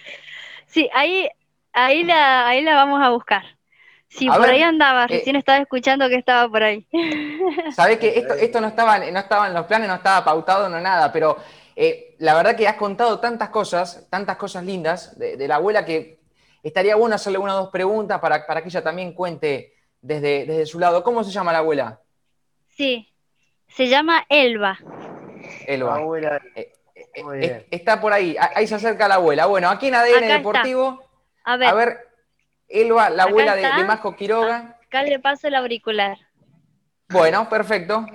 Sí, 0.67 0.89
ahí, 0.95 1.29
ahí, 1.73 2.05
la, 2.05 2.49
ahí 2.49 2.63
la 2.63 2.75
vamos 2.75 3.03
a 3.03 3.11
buscar. 3.11 3.43
Sí, 4.09 4.29
por 4.29 4.49
ahí 4.49 4.63
andaba, 4.63 5.05
eh, 5.05 5.09
recién 5.09 5.37
estaba 5.37 5.59
escuchando 5.59 6.09
que 6.09 6.17
estaba 6.17 6.49
por 6.49 6.63
ahí. 6.63 6.87
Sabés 7.77 7.99
que 7.99 8.19
esto, 8.19 8.35
esto 8.35 8.61
no, 8.61 8.69
estaba, 8.69 8.99
no 8.99 9.19
estaba 9.19 9.47
en 9.47 9.55
los 9.55 9.67
planes, 9.67 9.89
no 9.89 9.95
estaba 9.95 10.25
pautado, 10.25 10.69
no 10.69 10.81
nada, 10.81 11.13
pero 11.13 11.37
eh, 11.77 12.17
la 12.19 12.35
verdad 12.35 12.57
que 12.57 12.67
has 12.67 12.77
contado 12.77 13.21
tantas 13.21 13.51
cosas, 13.51 14.07
tantas 14.11 14.37
cosas 14.37 14.65
lindas 14.65 15.19
de, 15.19 15.47
la 15.47 15.57
abuela 15.57 15.85
que 15.85 16.19
estaría 16.63 16.97
bueno 16.97 17.15
hacerle 17.15 17.39
una 17.39 17.55
o 17.55 17.61
dos 17.61 17.71
preguntas 17.71 18.19
para, 18.21 18.47
para 18.47 18.63
que 18.63 18.69
ella 18.69 18.83
también 18.83 19.13
cuente 19.13 19.80
desde, 20.01 20.47
desde 20.47 20.67
su 20.67 20.79
lado. 20.79 21.03
¿Cómo 21.03 21.25
se 21.25 21.31
llama 21.31 21.53
la 21.53 21.59
abuela? 21.59 22.01
Sí, 22.69 23.13
se 23.69 23.89
llama 23.89 24.25
Elba. 24.29 24.79
Elba. 25.67 25.97
Abuela. 25.97 26.41
Eh, 26.55 26.73
eh, 27.15 27.67
está 27.71 28.01
por 28.01 28.13
ahí, 28.13 28.37
ahí 28.55 28.67
se 28.67 28.75
acerca 28.75 29.09
la 29.09 29.17
abuela. 29.17 29.47
Bueno, 29.47 29.69
aquí 29.69 29.89
en 29.89 29.95
ADN 29.95 30.29
Deportivo, 30.29 31.03
a 31.45 31.57
ver. 31.57 32.09
Elba, 32.69 33.11
la 33.11 33.25
abuela 33.25 33.57
de, 33.57 33.63
de, 33.63 33.85
Masco 33.85 34.15
Quiroga. 34.15 34.79
Acá 34.87 35.03
le 35.03 35.19
paso 35.19 35.49
el 35.49 35.57
auricular. 35.57 36.17
Bueno, 37.09 37.49
perfecto. 37.49 38.07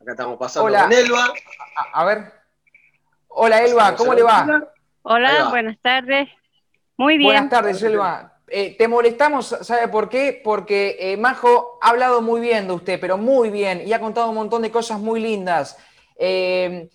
Acá 0.00 0.12
estamos 0.12 0.38
pasando 0.38 0.66
Hola. 0.66 0.82
con 0.82 0.92
Elba. 0.92 1.32
A, 1.92 2.04
ver. 2.04 2.32
Hola 3.28 3.64
Elba, 3.64 3.96
¿cómo 3.96 4.14
le 4.14 4.22
va? 4.22 4.68
Hola, 5.02 5.48
buenas 5.48 5.78
tardes. 5.80 6.28
Muy 6.96 7.18
bien. 7.18 7.32
Buenas 7.32 7.50
tardes, 7.50 7.82
Elba. 7.82 8.33
Eh, 8.56 8.76
te 8.78 8.86
molestamos, 8.86 9.48
¿sabe 9.62 9.88
por 9.88 10.08
qué? 10.08 10.40
Porque 10.44 10.96
eh, 11.00 11.16
Majo 11.16 11.76
ha 11.82 11.88
hablado 11.88 12.22
muy 12.22 12.40
bien 12.40 12.68
de 12.68 12.74
usted, 12.74 13.00
pero 13.00 13.18
muy 13.18 13.50
bien, 13.50 13.82
y 13.84 13.92
ha 13.92 13.98
contado 13.98 14.28
un 14.28 14.36
montón 14.36 14.62
de 14.62 14.70
cosas 14.70 15.00
muy 15.00 15.18
lindas. 15.18 15.76
Eh, 16.16 16.88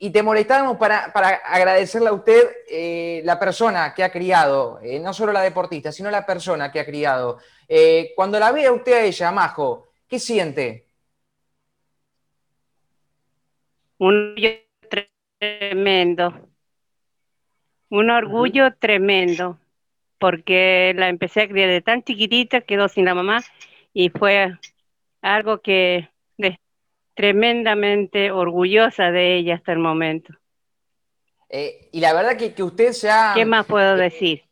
y 0.00 0.10
te 0.10 0.24
molestamos 0.24 0.78
para, 0.78 1.04
agradecerle 1.44 2.08
a 2.08 2.12
usted 2.12 3.22
la 3.24 3.38
persona 3.38 3.94
que 3.94 4.02
ha 4.02 4.10
criado, 4.10 4.80
no 5.00 5.14
solo 5.14 5.30
la 5.30 5.42
deportista, 5.42 5.92
sino 5.92 6.10
la 6.10 6.26
persona 6.26 6.72
que 6.72 6.80
ha 6.80 6.84
criado. 6.84 7.38
cuando 8.16 8.40
la 8.40 8.50
ve 8.50 8.68
usted 8.68 8.92
a 8.94 9.02
ella, 9.02 9.30
Majo, 9.30 9.86
¿qué 10.08 10.18
siente? 10.18 10.88
Un 13.98 14.34
orgullo 14.34 14.50
tremendo. 15.38 16.48
Un 17.88 18.10
orgullo 18.10 18.74
tremendo 18.80 19.61
porque 20.22 20.94
la 20.94 21.08
empecé 21.08 21.40
a 21.42 21.48
criar 21.48 21.68
de 21.68 21.80
tan 21.80 22.04
chiquitita, 22.04 22.60
quedó 22.60 22.88
sin 22.88 23.06
la 23.06 23.12
mamá 23.16 23.42
y 23.92 24.08
fue 24.10 24.56
algo 25.20 25.60
que 25.60 26.08
tremendamente 27.14 28.30
orgullosa 28.30 29.10
de 29.10 29.36
ella 29.36 29.56
hasta 29.56 29.72
el 29.72 29.80
momento. 29.80 30.32
Eh, 31.48 31.88
y 31.90 31.98
la 31.98 32.14
verdad 32.14 32.36
que, 32.36 32.54
que, 32.54 32.62
usted 32.62 32.92
se 32.92 33.10
ha... 33.10 33.32
¿Qué 33.34 33.44
más 33.44 33.66
puedo 33.66 33.96
eh, 33.96 34.02
decir? 34.02 34.44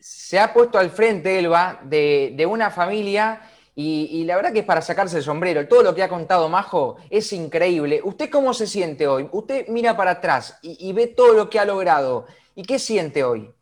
Se 0.00 0.38
ha 0.38 0.54
puesto 0.54 0.78
al 0.78 0.88
frente, 0.88 1.38
Elba, 1.38 1.78
de, 1.82 2.46
una 2.48 2.70
familia 2.70 3.42
y, 3.74 4.24
la 4.24 4.34
verdad 4.34 4.54
que 4.54 4.60
es 4.60 4.64
para 4.64 4.80
sacarse 4.80 5.18
el 5.18 5.22
sombrero. 5.22 5.68
Todo 5.68 5.82
lo 5.82 5.94
que 5.94 6.02
ha 6.02 6.08
contado 6.08 6.48
Majo 6.48 6.96
es 7.10 7.34
increíble. 7.34 8.00
¿Usted 8.02 8.30
cómo 8.30 8.54
se 8.54 8.66
siente 8.66 9.06
hoy? 9.06 9.28
Usted 9.30 9.68
mira 9.68 9.94
para 9.94 10.12
atrás 10.12 10.58
y 10.62 10.90
ve 10.94 11.06
todo 11.06 11.34
lo 11.34 11.50
que 11.50 11.58
ha 11.58 11.66
logrado. 11.66 12.26
¿Y 12.54 12.62
qué 12.62 12.78
siente 12.78 13.22
hoy? 13.22 13.52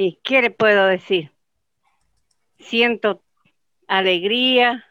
¿Y 0.00 0.20
qué 0.22 0.42
le 0.42 0.50
puedo 0.52 0.86
decir? 0.86 1.32
Siento 2.60 3.24
alegría, 3.88 4.86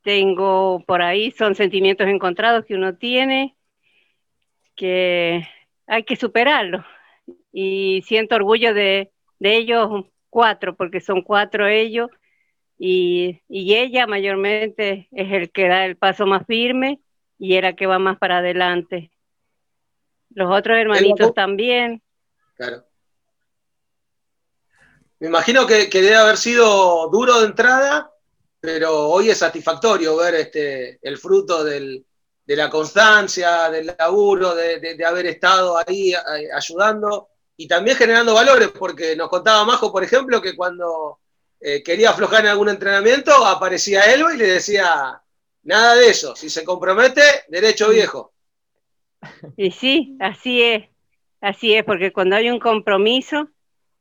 tengo 0.00 0.82
por 0.86 1.02
ahí, 1.02 1.30
son 1.30 1.54
sentimientos 1.54 2.06
encontrados 2.06 2.64
que 2.64 2.74
uno 2.74 2.96
tiene, 2.96 3.54
que 4.74 5.46
hay 5.86 6.04
que 6.04 6.16
superarlo. 6.16 6.86
Y 7.52 8.00
siento 8.06 8.36
orgullo 8.36 8.72
de, 8.72 9.12
ellos 9.40 10.06
cuatro, 10.30 10.74
porque 10.74 11.02
son 11.02 11.20
cuatro 11.20 11.66
ellos, 11.66 12.08
y, 12.78 13.42
y, 13.46 13.74
ella 13.74 14.06
mayormente 14.06 15.08
es 15.10 15.32
el 15.32 15.50
que 15.50 15.68
da 15.68 15.84
el 15.84 15.98
paso 15.98 16.24
más 16.24 16.46
firme 16.46 16.98
y 17.38 17.56
era 17.56 17.74
que 17.74 17.86
va 17.86 17.98
más 17.98 18.16
para 18.16 18.38
adelante. 18.38 19.10
Los 20.30 20.50
otros 20.50 20.78
hermanitos 20.78 21.34
también. 21.34 22.00
Claro. 22.54 22.87
Me 25.20 25.28
imagino 25.28 25.66
que, 25.66 25.88
debe 25.88 26.14
haber 26.14 26.36
sido 26.36 27.08
duro 27.08 27.40
de 27.40 27.46
entrada, 27.46 28.12
pero 28.60 29.08
hoy 29.08 29.30
es 29.30 29.38
satisfactorio 29.38 30.16
ver 30.16 30.34
este, 30.36 30.98
el 31.02 31.18
fruto 31.18 31.64
de 31.64 32.04
la 32.46 32.70
constancia, 32.70 33.68
del 33.70 33.94
laburo, 33.98 34.54
de, 34.54 35.04
haber 35.04 35.26
estado 35.26 35.76
ahí 35.76 36.14
ayudando 36.54 37.28
y 37.56 37.66
también 37.66 37.96
generando 37.96 38.34
valores, 38.34 38.68
porque 38.68 39.16
nos 39.16 39.28
contaba 39.28 39.64
Majo, 39.64 39.90
por 39.90 40.04
ejemplo, 40.04 40.40
que 40.40 40.54
cuando 40.54 41.18
eh, 41.60 41.82
quería 41.82 42.10
aflojar 42.10 42.42
en 42.44 42.52
algún 42.52 42.68
entrenamiento, 42.68 43.32
aparecía 43.44 44.02
él 44.14 44.24
y 44.32 44.36
le 44.36 44.46
decía, 44.46 45.20
nada 45.64 45.96
de 45.96 46.08
eso, 46.08 46.36
si 46.36 46.48
se 46.48 46.62
compromete, 46.62 47.22
derecho 47.48 47.90
viejo. 47.90 48.32
Y 49.56 49.72
sí, 49.72 50.16
así 50.20 50.62
es, 50.62 50.88
así 51.40 51.74
es, 51.74 51.84
porque 51.84 52.12
cuando 52.12 52.36
hay 52.36 52.48
un 52.48 52.60
compromiso, 52.60 53.48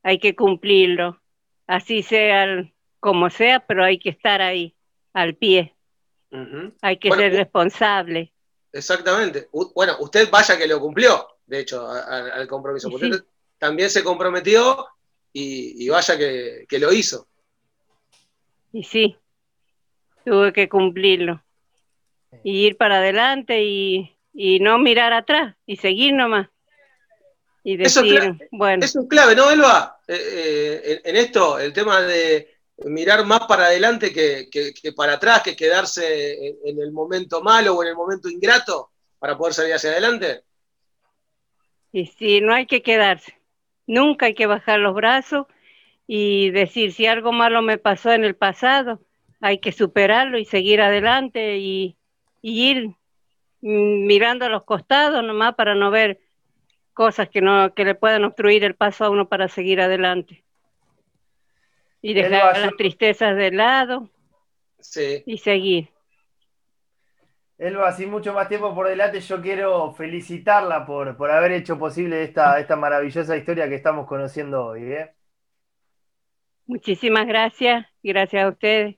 hay 0.07 0.19
que 0.19 0.37
cumplirlo, 0.37 1.21
así 1.67 2.01
sea 2.01 2.65
como 3.01 3.29
sea, 3.29 3.59
pero 3.59 3.83
hay 3.83 3.99
que 3.99 4.07
estar 4.07 4.41
ahí, 4.41 4.73
al 5.11 5.35
pie. 5.35 5.75
Hay 6.81 6.97
que 6.97 7.11
ser 7.11 7.33
responsable. 7.33 8.31
Exactamente. 8.71 9.49
bueno, 9.75 9.97
usted 9.99 10.29
vaya 10.31 10.57
que 10.57 10.65
lo 10.65 10.79
cumplió, 10.79 11.27
de 11.45 11.59
hecho, 11.59 11.89
al 11.89 12.47
compromiso. 12.47 12.87
Usted 12.87 13.21
también 13.57 13.89
se 13.89 14.01
comprometió 14.01 14.87
y, 15.33 15.89
vaya 15.89 16.17
que, 16.17 16.79
lo 16.79 16.93
hizo. 16.93 17.27
Y 18.71 18.85
sí, 18.85 19.17
tuve 20.23 20.53
que 20.53 20.69
cumplirlo. 20.69 21.43
Y 22.45 22.65
ir 22.65 22.77
para 22.77 22.99
adelante 22.99 23.61
y, 23.61 24.15
no 24.61 24.79
mirar 24.79 25.11
atrás 25.11 25.57
y 25.65 25.75
seguir 25.75 26.13
nomás. 26.13 26.47
Y 27.61 27.75
decir, 27.75 28.15
eso, 28.15 28.39
es 28.39 28.49
bueno. 28.51 28.85
Eso 28.85 29.01
es 29.01 29.07
clave, 29.09 29.35
¿no, 29.35 29.51
Elba? 29.51 29.96
Eh, 30.07 30.81
eh, 30.85 31.01
en 31.03 31.15
esto, 31.17 31.59
el 31.59 31.73
tema 31.73 32.01
de 32.01 32.55
mirar 32.85 33.25
más 33.25 33.41
para 33.41 33.65
adelante 33.65 34.13
que, 34.13 34.93
para 34.95 35.13
atrás, 35.13 35.41
que 35.43 35.55
quedarse 35.55 36.57
en, 36.63 36.79
el 36.79 36.91
momento 36.91 37.41
malo 37.41 37.75
o 37.75 37.83
en 37.83 37.89
el 37.89 37.95
momento 37.95 38.29
ingrato 38.29 38.91
para 39.19 39.37
poder 39.37 39.53
salir 39.53 39.73
hacia 39.73 39.91
adelante? 39.91 40.43
Y 41.91 42.05
sí, 42.05 42.39
no 42.39 42.53
hay 42.53 42.67
que 42.67 42.81
quedarse. 42.81 43.37
Nunca 43.85 44.27
hay 44.27 44.35
que 44.35 44.45
bajar 44.45 44.79
los 44.79 44.93
brazos 44.93 45.47
y 46.05 46.51
decir, 46.51 46.93
si 46.93 47.05
algo 47.05 47.31
malo 47.31 47.61
me 47.61 47.77
pasó 47.77 48.11
en 48.11 48.23
el 48.23 48.35
pasado, 48.35 49.01
hay 49.41 49.59
que 49.59 49.71
superarlo 49.71 50.37
y 50.37 50.45
seguir 50.45 50.81
adelante 50.81 51.57
y, 51.57 51.97
y 52.41 52.69
ir 52.69 52.91
mirando 53.61 54.45
a 54.45 54.49
los 54.49 54.63
costados 54.63 55.23
nomás 55.23 55.55
para 55.55 55.75
no 55.75 55.91
ver 55.91 56.21
cosas 56.97 57.29
que, 57.29 57.41
no, 57.41 57.75
que 57.75 57.85
le 57.85 57.93
puedan 57.93 58.23
obstruir 58.23 58.63
el 58.63 58.73
paso 58.73 59.05
a 59.05 59.11
uno 59.11 59.29
para 59.29 59.47
seguir 59.47 59.79
adelante. 59.79 60.43
Y 62.01 62.15
dejar 62.15 62.57
las 62.57 62.75
tristezas 62.75 63.37
de 63.37 63.51
lado. 63.51 64.09
Sí. 64.79 65.21
Y 65.27 65.37
seguir. 65.37 65.89
Elba, 67.59 67.91
sin 67.91 68.09
mucho 68.09 68.33
más 68.33 68.49
tiempo 68.49 68.73
por 68.73 68.87
delante, 68.87 69.19
yo 69.19 69.39
quiero 69.39 69.93
felicitarla 69.93 70.87
por, 70.87 71.15
por 71.15 71.29
haber 71.29 71.51
hecho 71.51 71.77
posible 71.77 72.23
esta, 72.23 72.59
esta 72.59 72.75
maravillosa 72.75 73.37
historia 73.37 73.69
que 73.69 73.75
estamos 73.75 74.07
conociendo 74.07 74.65
hoy. 74.65 74.91
¿eh? 74.91 75.11
Muchísimas 76.65 77.27
gracias, 77.27 77.85
gracias 78.01 78.43
a 78.43 78.49
ustedes. 78.49 78.95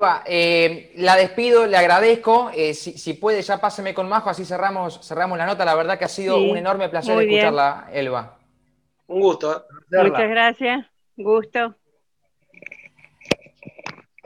Elba, 0.00 0.22
eh, 0.24 0.92
la 0.96 1.14
despido, 1.14 1.66
le 1.66 1.76
agradezco. 1.76 2.50
Eh, 2.54 2.72
si, 2.72 3.12
puede, 3.14 3.42
ya 3.42 3.58
páseme 3.58 3.92
con 3.92 4.08
Majo, 4.08 4.30
así 4.30 4.46
cerramos, 4.46 5.06
cerramos 5.06 5.36
la 5.36 5.44
nota. 5.44 5.62
La 5.66 5.74
verdad 5.74 5.98
que 5.98 6.06
ha 6.06 6.08
sido 6.08 6.38
un 6.38 6.56
enorme 6.56 6.88
placer 6.88 7.20
escucharla, 7.20 7.90
Elba. 7.92 8.38
Un 9.08 9.20
gusto. 9.20 9.66
Muchas 9.90 10.30
gracias. 10.30 10.86
Gusto. 11.16 11.74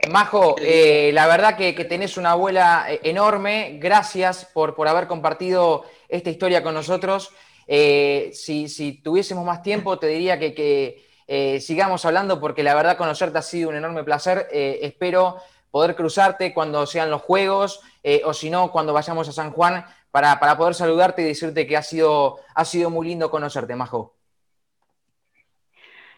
Majo, 0.09 0.55
eh, 0.61 1.11
la 1.13 1.27
verdad 1.27 1.57
que, 1.57 1.73
tenés 1.73 2.15
una 2.15 2.31
abuela 2.31 2.85
eh, 2.87 3.01
enorme. 3.03 3.77
Gracias 3.81 4.45
por, 4.45 4.75
por 4.75 4.87
haber 4.87 5.07
compartido 5.07 5.83
esta 6.07 6.29
historia 6.29 6.63
con 6.63 6.73
nosotros. 6.73 7.31
Eh, 7.67 8.29
si, 8.31 9.01
tuviésemos 9.03 9.43
más 9.43 9.61
tiempo, 9.61 9.99
te 9.99 10.07
diría 10.07 10.39
que, 10.39 11.03
sigamos 11.59 12.05
hablando 12.05 12.39
porque 12.39 12.63
la 12.63 12.75
verdad 12.75 12.95
conocerte 12.95 13.39
ha 13.39 13.41
sido 13.41 13.69
un 13.69 13.75
enorme 13.75 14.05
placer. 14.05 14.47
espero 14.51 15.41
poder 15.75 15.93
cruzarte 15.93 16.53
cuando 16.53 16.85
sean 16.85 17.09
los 17.09 17.21
juegos 17.21 17.81
o 18.23 18.33
si 18.33 18.49
no, 18.49 18.71
cuando 18.71 18.93
vayamos 18.93 19.27
a 19.27 19.33
San 19.33 19.51
Juan 19.51 19.83
para, 20.09 20.39
para, 20.39 20.55
poder 20.55 20.73
saludarte 20.73 21.21
y 21.21 21.25
decirte 21.25 21.67
que 21.67 21.75
ha 21.75 21.81
sido, 21.81 22.39
ha 22.53 22.63
sido 22.63 22.89
muy 22.89 23.07
lindo 23.07 23.29
conocerte, 23.29 23.75
Majo. 23.75 24.15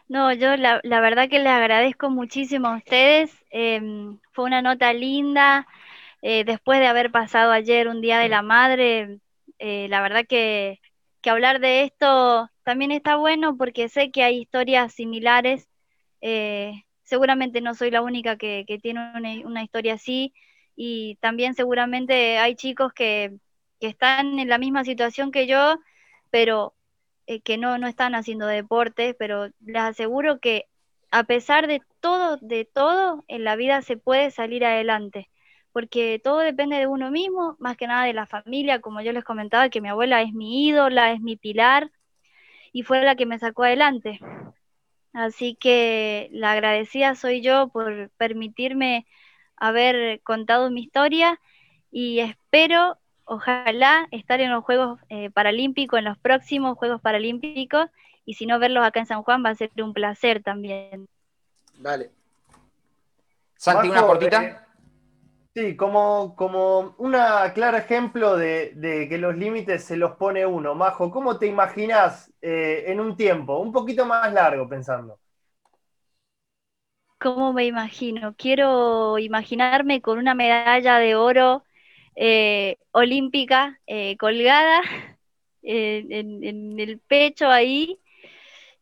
No, 0.07 0.31
yo 0.31 0.55
la, 0.57 0.79
la 0.83 1.01
verdad 1.01 1.27
que 1.27 1.39
les 1.39 1.47
agradezco 1.47 2.11
muchísimo 2.11 2.67
a 2.67 2.77
ustedes. 2.77 3.31
Em, 3.49 4.19
fue 4.31 4.45
una 4.45 4.61
nota 4.61 4.93
linda. 4.93 5.67
Eh, 6.21 6.43
después 6.45 6.79
de 6.79 6.87
haber 6.87 7.11
pasado 7.11 7.51
ayer 7.51 7.87
un 7.87 8.01
Día 8.01 8.19
de 8.19 8.29
la 8.29 8.43
Madre, 8.43 9.19
eh, 9.59 9.87
la 9.89 10.01
verdad 10.01 10.25
que, 10.27 10.79
que, 11.21 11.29
hablar 11.31 11.59
de 11.59 11.83
esto 11.83 12.49
también 12.63 12.91
está 12.91 13.15
bueno 13.17 13.57
porque 13.57 13.89
sé 13.89 14.11
que 14.11 14.23
hay 14.23 14.41
historias 14.41 14.93
similares. 14.93 15.67
Eh, 16.21 16.83
seguramente 17.07 17.61
no 17.61 17.73
soy 17.73 17.89
la 17.91 18.01
única 18.01 18.37
que, 18.37 18.65
tiene 18.81 19.11
una, 19.45 19.63
historia 19.63 19.93
así 19.95 20.33
y 20.75 21.15
también 21.21 21.55
seguramente 21.55 22.37
hay 22.37 22.55
chicos 22.55 22.93
que, 22.93 23.33
están 23.79 24.39
en 24.39 24.49
la 24.49 24.57
misma 24.57 24.83
situación 24.83 25.31
que 25.31 25.45
yo, 25.47 25.77
pero 26.31 26.73
eh, 27.27 27.41
que 27.41 27.57
no, 27.59 27.77
no 27.77 27.87
están 27.87 28.15
haciendo 28.15 28.47
deporte, 28.47 29.13
pero 29.13 29.49
les 29.59 29.81
aseguro 29.83 30.39
que 30.39 30.65
a 31.11 31.23
pesar 31.25 31.67
de 31.67 31.81
todo, 31.99 32.37
de 32.41 32.65
todo, 32.65 33.23
en 33.27 33.43
la 33.43 33.55
vida 33.55 33.83
se 33.83 33.97
puede 33.97 34.31
salir 34.31 34.65
adelante, 34.65 35.29
porque 35.73 36.19
todo 36.23 36.39
depende 36.39 36.77
de 36.77 36.87
uno 36.87 37.11
mismo, 37.11 37.55
más 37.59 37.77
que 37.77 37.87
nada 37.87 38.05
de 38.05 38.13
la 38.13 38.25
familia, 38.25 38.81
como 38.81 39.01
yo 39.01 39.11
les 39.13 39.23
comentaba, 39.23 39.69
que 39.69 39.81
mi 39.81 39.89
abuela 39.89 40.23
es 40.23 40.33
mi 40.33 40.67
ídola, 40.67 41.11
es 41.13 41.21
mi 41.21 41.37
pilar, 41.37 41.91
y 42.73 42.83
fue 42.83 43.03
la 43.03 43.15
que 43.15 43.27
me 43.27 43.39
sacó 43.39 43.63
adelante. 43.63 44.19
Así 45.17 45.55
que 45.55 46.29
la 46.31 46.51
agradecida 46.51 47.15
soy 47.15 47.41
yo 47.41 47.69
por 47.69 48.11
permitirme 48.17 49.07
haber 49.55 50.21
contado 50.21 50.69
mi 50.69 50.81
historia 50.81 51.41
y 51.91 52.19
espero 52.19 52.99
ojalá 53.25 54.07
estar 54.11 54.41
en 54.41 54.51
los 54.51 54.63
Juegos 54.63 54.99
eh, 55.09 55.31
Paralímpicos, 55.31 55.97
en 55.97 56.05
los 56.05 56.19
próximos 56.19 56.77
Juegos 56.77 57.01
Paralímpicos, 57.01 57.87
y 58.25 58.35
si 58.35 58.45
no 58.45 58.59
verlos 58.59 58.85
acá 58.85 58.99
en 58.99 59.07
San 59.07 59.23
Juan 59.23 59.43
va 59.43 59.49
a 59.49 59.55
ser 59.55 59.71
un 59.77 59.91
placer 59.91 60.43
también. 60.43 61.07
Vale. 61.79 62.11
Santi, 63.55 63.89
una 63.89 64.03
cortita. 64.03 64.66
Sí, 65.57 65.75
como, 65.75 66.35
como 66.35 66.93
un 66.99 67.13
claro 67.55 67.77
ejemplo 67.77 68.37
de, 68.37 69.07
que 69.09 69.17
los 69.17 69.35
límites 69.35 69.83
se 69.83 69.97
los 69.97 70.11
pone 70.11 70.45
uno. 70.45 70.75
Majo, 70.75 71.09
¿cómo 71.09 71.39
te 71.39 71.47
imaginas 71.47 72.31
eh, 72.43 72.83
en 72.85 72.99
un 72.99 73.15
tiempo, 73.17 73.57
un 73.57 73.71
poquito 73.71 74.05
más 74.05 74.31
largo 74.31 74.69
pensando? 74.69 75.19
¿Cómo 77.19 77.53
me 77.53 77.65
imagino? 77.65 78.35
Quiero 78.37 79.17
imaginarme 79.17 79.99
con 79.99 80.19
una 80.19 80.35
medalla 80.35 80.99
de 80.99 81.15
oro 81.15 81.63
eh, 82.15 82.77
olímpica 82.91 83.79
eh, 83.87 84.15
colgada 84.17 84.81
en, 85.63 86.79
el 86.79 86.99
pecho 86.99 87.49
ahí 87.49 87.99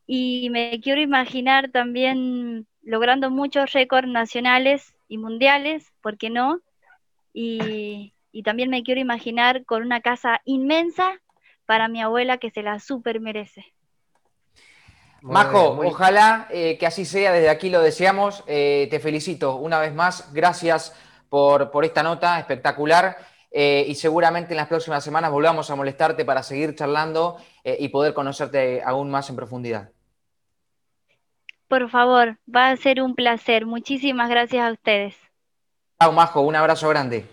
y 0.05 0.49
me 0.49 0.81
quiero 0.81 0.99
imaginar 0.99 1.71
también 1.71 2.67
logrando 2.83 3.29
muchos 3.29 3.71
récords 3.71 4.09
nacionales 4.09 4.93
y 5.07 5.17
mundiales, 5.17 5.93
¿por 6.01 6.17
qué 6.17 6.29
no? 6.29 6.59
Y, 7.37 8.13
también 8.43 8.69
me 8.69 8.83
quiero 8.83 8.99
imaginar 8.99 9.65
con 9.65 9.81
una 9.81 10.01
casa 10.01 10.41
inmensa 10.45 11.21
para 11.65 11.87
mi 11.87 12.01
abuela 12.01 12.37
que 12.37 12.51
se 12.51 12.63
la 12.63 12.79
super 12.79 13.19
merece. 13.19 13.65
Majo, 15.21 15.79
ojalá 15.83 16.47
eh, 16.51 16.77
que 16.77 16.85
así 16.85 17.05
sea, 17.05 17.31
desde 17.31 17.49
aquí 17.49 17.69
lo 17.69 17.81
deseamos. 17.81 18.45
te 18.45 18.99
felicito 19.01 19.55
una 19.55 19.79
vez 19.79 19.93
más, 19.93 20.31
gracias 20.33 20.93
por, 21.29 21.83
esta 21.83 22.03
nota 22.03 22.39
espectacular. 22.39 23.17
Eh, 23.57 23.85
y 23.87 23.95
seguramente 23.95 24.51
en 24.53 24.57
las 24.57 24.67
próximas 24.67 25.01
semanas 25.01 25.31
volvamos 25.31 25.69
a 25.69 25.75
molestarte 25.75 26.25
para 26.25 26.43
seguir 26.43 26.75
charlando 26.75 27.37
eh, 27.63 27.77
y 27.79 27.87
poder 27.87 28.13
conocerte 28.13 28.81
aún 28.83 29.09
más 29.09 29.29
en 29.29 29.37
profundidad. 29.37 29.91
Por 31.69 31.89
favor, 31.89 32.37
va 32.53 32.69
a 32.69 32.75
ser 32.75 33.01
un 33.01 33.15
placer. 33.15 33.65
Muchísimas 33.65 34.29
gracias 34.29 34.67
a 34.67 34.71
ustedes. 34.73 35.24
Chao, 35.99 36.11
Majo, 36.11 36.41
un 36.41 36.55
abrazo 36.55 36.89
grande. 36.89 37.25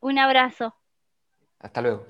Un 0.00 0.18
abrazo. 0.18 0.74
Hasta 1.58 1.80
luego. 1.80 2.04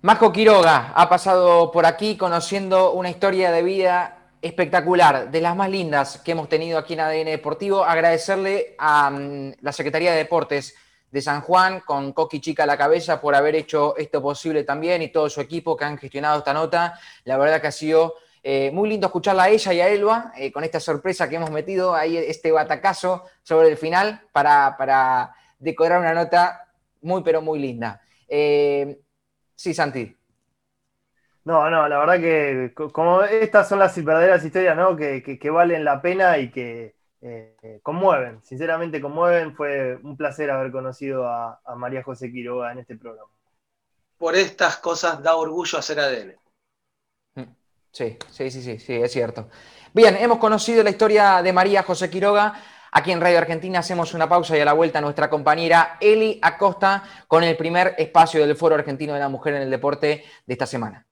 Majo 0.00 0.32
Quiroga 0.32 0.92
ha 0.94 1.08
pasado 1.08 1.70
por 1.70 1.84
aquí 1.84 2.16
conociendo 2.16 2.92
una 2.92 3.10
historia 3.10 3.50
de 3.50 3.62
vida 3.62 4.18
espectacular, 4.40 5.30
de 5.30 5.40
las 5.40 5.54
más 5.54 5.68
lindas 5.68 6.18
que 6.24 6.32
hemos 6.32 6.48
tenido 6.48 6.78
aquí 6.78 6.94
en 6.94 7.00
ADN 7.00 7.26
Deportivo. 7.26 7.84
Agradecerle 7.84 8.76
a 8.78 9.10
mm, 9.10 9.54
la 9.60 9.72
Secretaría 9.72 10.12
de 10.12 10.18
Deportes 10.18 10.74
de 11.10 11.20
San 11.20 11.42
Juan, 11.42 11.80
con 11.80 12.12
Coqui 12.12 12.40
Chica 12.40 12.62
a 12.62 12.66
la 12.66 12.78
cabeza, 12.78 13.20
por 13.20 13.34
haber 13.34 13.56
hecho 13.56 13.94
esto 13.96 14.22
posible 14.22 14.64
también 14.64 15.02
y 15.02 15.08
todo 15.08 15.28
su 15.28 15.40
equipo 15.40 15.76
que 15.76 15.84
han 15.84 15.98
gestionado 15.98 16.38
esta 16.38 16.54
nota. 16.54 16.98
La 17.24 17.36
verdad 17.36 17.60
que 17.60 17.66
ha 17.66 17.72
sido 17.72 18.14
eh, 18.48 18.70
muy 18.70 18.88
lindo 18.88 19.08
escucharla 19.08 19.42
a 19.42 19.48
ella 19.48 19.72
y 19.72 19.80
a 19.80 19.88
Elba 19.88 20.32
eh, 20.36 20.52
con 20.52 20.62
esta 20.62 20.78
sorpresa 20.78 21.28
que 21.28 21.34
hemos 21.34 21.50
metido 21.50 21.96
ahí, 21.96 22.16
este 22.16 22.52
batacazo 22.52 23.24
sobre 23.42 23.68
el 23.68 23.76
final 23.76 24.22
para, 24.30 24.76
para 24.78 25.34
decorar 25.58 25.98
una 25.98 26.14
nota 26.14 26.68
muy, 27.00 27.24
pero 27.24 27.42
muy 27.42 27.58
linda. 27.58 28.00
Eh, 28.28 29.00
sí, 29.52 29.74
Santi. 29.74 30.16
No, 31.42 31.68
no, 31.70 31.88
la 31.88 31.98
verdad 31.98 32.20
que 32.20 32.72
como 32.92 33.22
estas 33.22 33.68
son 33.68 33.80
las 33.80 33.96
verdaderas 33.96 34.44
historias, 34.44 34.76
¿no? 34.76 34.94
Que, 34.94 35.24
que, 35.24 35.50
valen 35.50 35.84
la 35.84 36.00
pena 36.00 36.38
y 36.38 36.52
que 36.52 36.94
eh, 37.22 37.80
conmueven, 37.82 38.44
sinceramente 38.44 39.00
conmueven. 39.00 39.56
Fue 39.56 39.98
un 40.04 40.16
placer 40.16 40.52
haber 40.52 40.70
conocido 40.70 41.26
a, 41.26 41.60
María 41.74 42.04
José 42.04 42.30
Quiroga 42.30 42.70
en 42.70 42.78
este 42.78 42.96
programa. 42.96 43.28
Por 44.16 44.36
estas 44.36 44.76
cosas 44.76 45.20
da 45.20 45.34
orgullo 45.34 45.78
hacer 45.78 45.98
ADN. 45.98 46.45
Sí, 47.96 48.18
sí, 48.30 48.50
sí, 48.50 48.60
sí, 48.60 48.78
sí, 48.78 48.92
es 48.92 49.10
cierto. 49.10 49.48
Bien, 49.94 50.18
hemos 50.20 50.36
conocido 50.36 50.82
la 50.82 50.90
historia 50.90 51.40
de 51.42 51.50
María 51.50 51.82
José 51.82 52.10
Quiroga. 52.10 52.52
Aquí 52.92 53.10
en 53.10 53.22
Radio 53.22 53.38
Argentina 53.38 53.78
hacemos 53.78 54.12
una 54.12 54.28
pausa 54.28 54.54
y 54.54 54.60
a 54.60 54.66
la 54.66 54.74
vuelta 54.74 55.00
nuestra 55.00 55.30
compañera 55.30 55.96
Eli 55.98 56.38
Acosta 56.42 57.02
con 57.26 57.42
el 57.42 57.56
primer 57.56 57.94
espacio 57.96 58.46
del 58.46 58.54
Foro 58.54 58.74
Argentino 58.74 59.14
de 59.14 59.20
la 59.20 59.30
Mujer 59.30 59.54
en 59.54 59.62
el 59.62 59.70
Deporte 59.70 60.24
de 60.44 60.52
esta 60.52 60.66
semana. 60.66 61.05